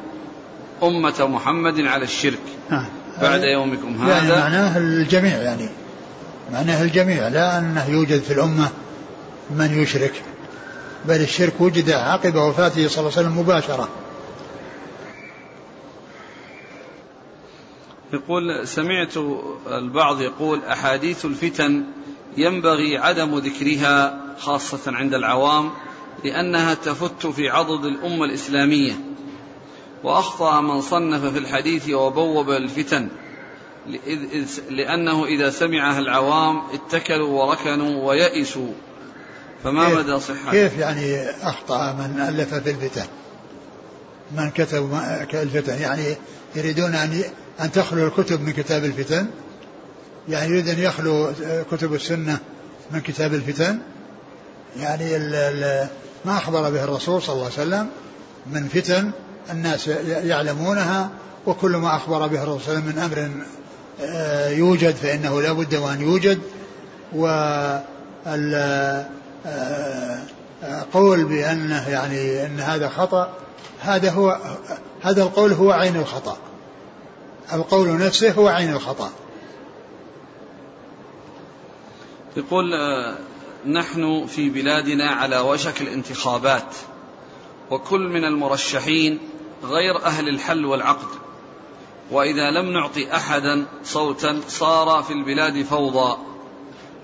[0.82, 2.38] أمة محمد على الشرك؟
[2.70, 2.84] نعم.
[3.22, 4.34] بعد يومكم يعني هذا.
[4.34, 5.68] يعني معناه الجميع يعني
[6.52, 8.68] معناه الجميع لا أنه يوجد في الأمة
[9.50, 10.22] من يشرك
[11.04, 13.88] بل الشرك وجد عقب وفاته صلى الله عليه وسلم مباشرة.
[18.12, 19.16] يقول سمعت
[19.66, 21.84] البعض يقول أحاديث الفتن
[22.36, 25.70] ينبغي عدم ذكرها خاصة عند العوام
[26.24, 28.92] لأنها تفت في عضد الأمة الإسلامية.
[30.04, 33.08] وأخطأ من صنف في الحديث وبوب الفتن
[34.70, 38.72] لأنه إذا سمعها العوام اتكلوا وركنوا ويئسوا.
[39.64, 43.06] فما كيف مدى صحة؟ كيف يعني أخطأ من ألف في الفتن؟
[44.36, 44.98] من كتب
[45.34, 46.16] الفتن يعني
[46.56, 47.22] يريدون أن
[47.60, 49.26] أن تخلو الكتب من كتاب الفتن؟
[50.28, 51.32] يعني يريد أن يخلو
[51.70, 52.38] كتب السنة
[52.90, 53.78] من كتاب الفتن؟
[54.76, 55.88] يعني ال ال
[56.24, 57.88] ما أخبر به الرسول صلى الله عليه وسلم
[58.46, 59.10] من فتن
[59.50, 61.10] الناس يعلمونها
[61.46, 63.44] وكل ما أخبر به الرسول صلى الله عليه وسلم من أمر
[64.00, 66.38] آه، يوجد فإنه لا بد وأن يوجد.
[67.16, 67.26] و
[70.92, 73.34] قول بأنه يعني أن هذا خطأ
[73.80, 74.38] هذا هو
[75.02, 76.36] هذا القول هو عين الخطأ.
[77.52, 79.12] القول نفسه هو عين الخطأ.
[82.36, 83.18] يقول آه،
[83.66, 86.76] نحن في بلادنا على وشك الانتخابات
[87.70, 89.18] وكل من المرشحين
[89.64, 91.08] غير أهل الحل والعقد.
[92.10, 96.16] وإذا لم نعطي أحدا صوتا صار في البلاد فوضى.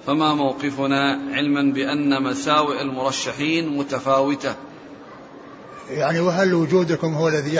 [0.07, 4.55] فما موقفنا علما بأن مساوئ المرشحين متفاوتة.
[5.91, 7.55] يعني وهل وجودكم هو الذي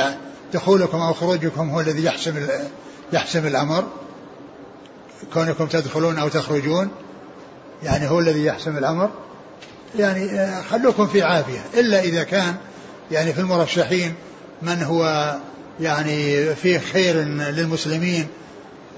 [0.55, 2.47] دخولكم أو خروجكم هو الذي يحسم
[3.13, 3.85] يحسم الأمر.
[5.35, 6.89] كونكم تدخلون أو تخرجون
[7.83, 9.11] يعني هو الذي يحسم الأمر.
[9.99, 11.65] يعني آه، خلوكم في عافية.
[11.75, 12.55] إلا إذا كان
[13.11, 14.15] يعني في المرشحين
[14.63, 15.35] من هو
[15.81, 18.27] يعني فيه خير للمسلمين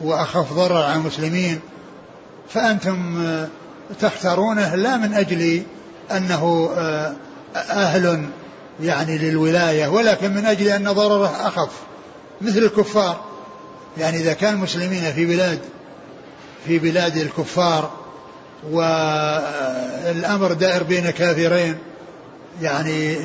[0.01, 1.61] وأخف ضرر على المسلمين
[2.49, 3.49] فأنتم آه،
[4.01, 5.63] تختارونه لا من أجل
[6.11, 7.13] أنه آه،
[7.57, 8.29] أهل
[8.83, 11.71] يعني للولاية ولكن من أجل أن ضرره أخف
[12.41, 13.25] مثل الكفار.
[13.99, 15.59] يعني إذا كان المسلمين في بلاد
[16.67, 17.91] في بلاد الكفار
[18.71, 21.79] والأمر دائر بين كافرين
[22.63, 23.17] يعني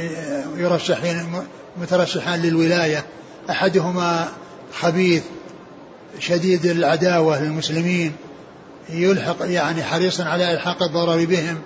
[0.58, 1.44] يرشحين
[1.78, 3.06] مترشحان للولاية
[3.50, 4.30] أحدهما
[4.74, 5.24] خبيث
[6.20, 8.14] شديد العداوة للمسلمين
[8.90, 11.62] يلحق يعني حريصا على إلحاق الضرر بهم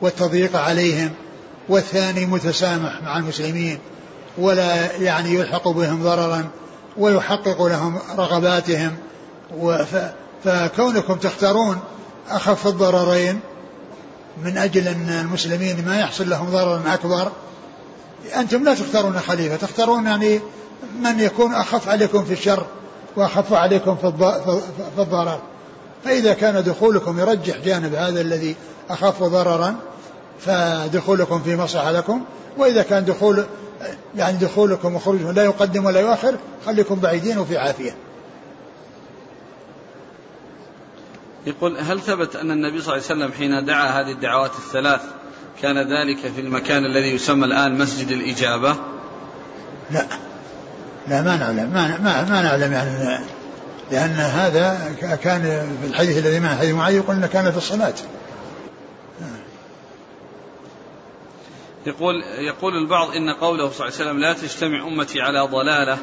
[0.00, 1.10] والتضييق عليهم.
[1.68, 3.78] والثاني متسامح مع المسلمين
[4.38, 6.48] ولا يعني يلحق بهم ضررا
[6.96, 8.96] ويحقق لهم رغباتهم
[10.44, 11.78] فكونكم تختارون
[12.30, 13.40] أخف الضررين
[14.44, 17.32] من أجل أن المسلمين ما يحصل لهم ضرر أكبر
[18.36, 20.40] أنتم لا تختارون خليفة تختارون يعني
[21.00, 22.66] من يكون أخف عليكم في الشر
[23.16, 24.06] وأخف عليكم في
[24.98, 25.40] الضرر.
[26.04, 28.56] فإذا كان دخولكم يرجح جانب هذا الذي
[28.90, 29.76] أخف ضررا
[30.40, 32.24] فدخولكم في مصلحة لكم
[32.56, 33.44] وإذا كان دخول
[34.16, 36.36] يعني دخولكم وخروجكم لا يقدم ولا يؤخر
[36.66, 37.94] خليكم بعيدين وفي عافية.
[41.46, 45.00] يقول هل ثبت أن النبي صلى الله عليه وسلم حين دعا هذه الدعوات الثلاث
[45.62, 48.76] كان ذلك في المكان الذي يسمى الآن مسجد الإجابة؟
[49.90, 50.06] لا.
[51.08, 51.70] لا ما نعلم.
[51.74, 53.24] ما, ما, ما نعلم يعني.
[53.90, 55.42] لأن هذا كان
[55.82, 57.94] في الحديث الذي معه حديث معاذ يقول أنه كان في الصلاة.
[61.86, 65.98] يقول يقول البعض إن قوله صلى الله عليه وسلم لا تجتمع أمتي على ضلالة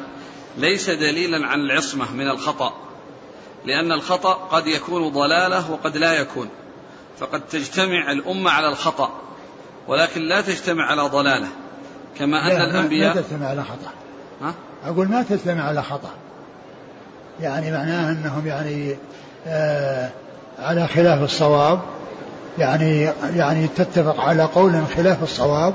[0.58, 2.72] ليس دليلا عن العصمة من الخطأ
[3.64, 6.48] لأن الخطأ قد يكون ضلالة وقد لا يكون
[7.18, 9.10] فقد تجتمع الأمة على الخطأ
[9.88, 11.48] ولكن لا تجتمع على ضلالة
[12.18, 13.90] كما أن الأنبياء لا تجتمع على خطأ
[14.42, 14.54] ها؟
[14.84, 16.10] أقول ما تجتمع على خطأ
[17.40, 18.96] يعني معناه أنهم يعني
[19.46, 20.10] آه
[20.58, 21.80] على خلاف الصواب
[22.58, 25.74] يعني يعني تتفق على قول خلاف الصواب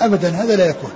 [0.00, 0.90] ابدا هذا لا يكون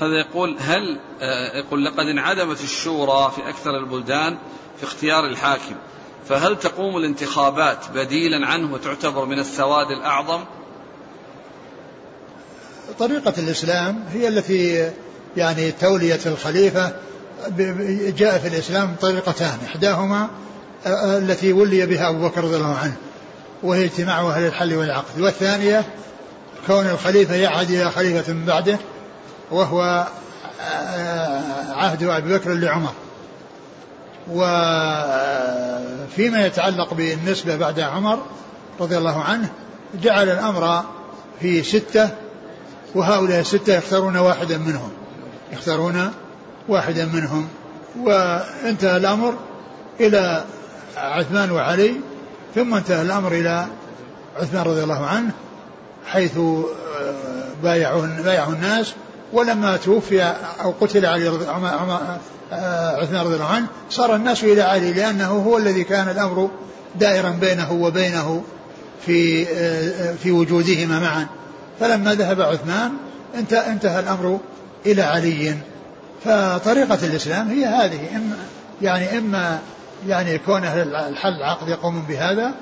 [0.00, 4.38] هذا يقول هل آه، يقول لقد انعدمت الشورى في أكثر البلدان
[4.78, 5.74] في اختيار الحاكم
[6.28, 10.40] فهل تقوم الانتخابات بديلا عنه وتعتبر من السواد الأعظم؟
[12.98, 14.90] طريقة الإسلام هي التي
[15.36, 16.92] يعني تولية الخليفة
[18.16, 20.28] جاء في الإسلام طريقتان إحداهما
[20.86, 22.96] آه، آه، التي ولي بها أبو بكر رضي الله عنه
[23.64, 25.20] وهي اجتماع أهل الحل والعقد.
[25.20, 25.84] والثانية
[26.66, 28.78] كون الخليفة يعهد إلى خليفة من بعده
[29.50, 30.06] وهو
[30.60, 31.42] آه،
[31.72, 32.92] عهد أبي بكر لعمر.
[34.30, 34.86] وفيما
[36.46, 38.18] يتعلق بالنسبة بعد عمر
[38.80, 39.50] رضي الله عنه
[40.02, 40.84] جعل الأمر
[41.40, 42.08] في ستة
[42.94, 44.90] وهؤلاء الستة يختارون واحدا منهم.
[45.52, 46.10] يختارون
[46.68, 47.48] واحدا منهم.
[48.02, 49.34] وانتهى الأمر
[50.00, 50.44] إلى
[50.96, 51.94] عثمان وعلي
[52.54, 53.66] ثم انتهى الأمر إلى
[54.40, 55.30] عثمان رضي الله عنه
[56.06, 56.64] حيث آه،
[57.62, 58.94] بايعوا بايعوا الناس
[59.32, 60.22] ولما توفي
[60.62, 61.28] أو قتل علي
[62.52, 66.50] آه، عثمان رضي الله عنه صار الناس إلى علي لأنه هو الذي كان الأمر
[67.00, 68.42] دائرا بينه وبينه
[69.06, 71.26] في آه، في وجودهما معا.
[71.80, 72.92] فلما ذهب عثمان
[73.68, 74.40] انتهى الأمر
[74.86, 75.56] إلى علي.
[76.24, 78.36] فطريقة الإسلام هي هذه إما
[78.82, 79.58] يعني إما
[80.08, 82.54] يعني كون أهل الحل العقد يقومون بهذا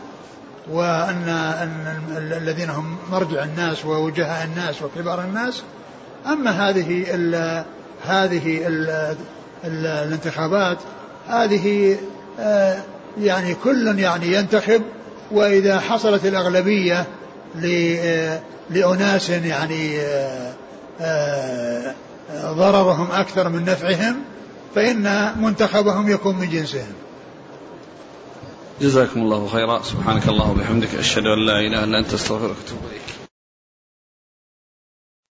[0.70, 5.62] وأن أن الذين هم مرجع الناس ووجهاء الناس وكبار الناس.
[6.26, 7.64] أما هذه ال
[8.07, 8.90] هذه ال
[9.64, 10.78] ال الانتخابات
[11.28, 11.99] هذه
[12.40, 12.78] آه،
[13.20, 14.82] يعني كل يعني ينتخب
[15.30, 17.07] وإذا حصلت الأغلبية
[17.64, 18.40] آه،
[18.70, 20.01] لأناس يعني
[21.01, 21.95] آه،
[22.34, 24.16] ضررهم أكثر من نفعهم
[24.74, 26.93] فإن منتخبهم يكون من جنسهم.
[28.83, 29.83] جزاكم الله خيرا.
[29.83, 33.22] سبحانك اللهم وبحمدك أشهد أن لا إله إلا أنت أستغفرك وأتوب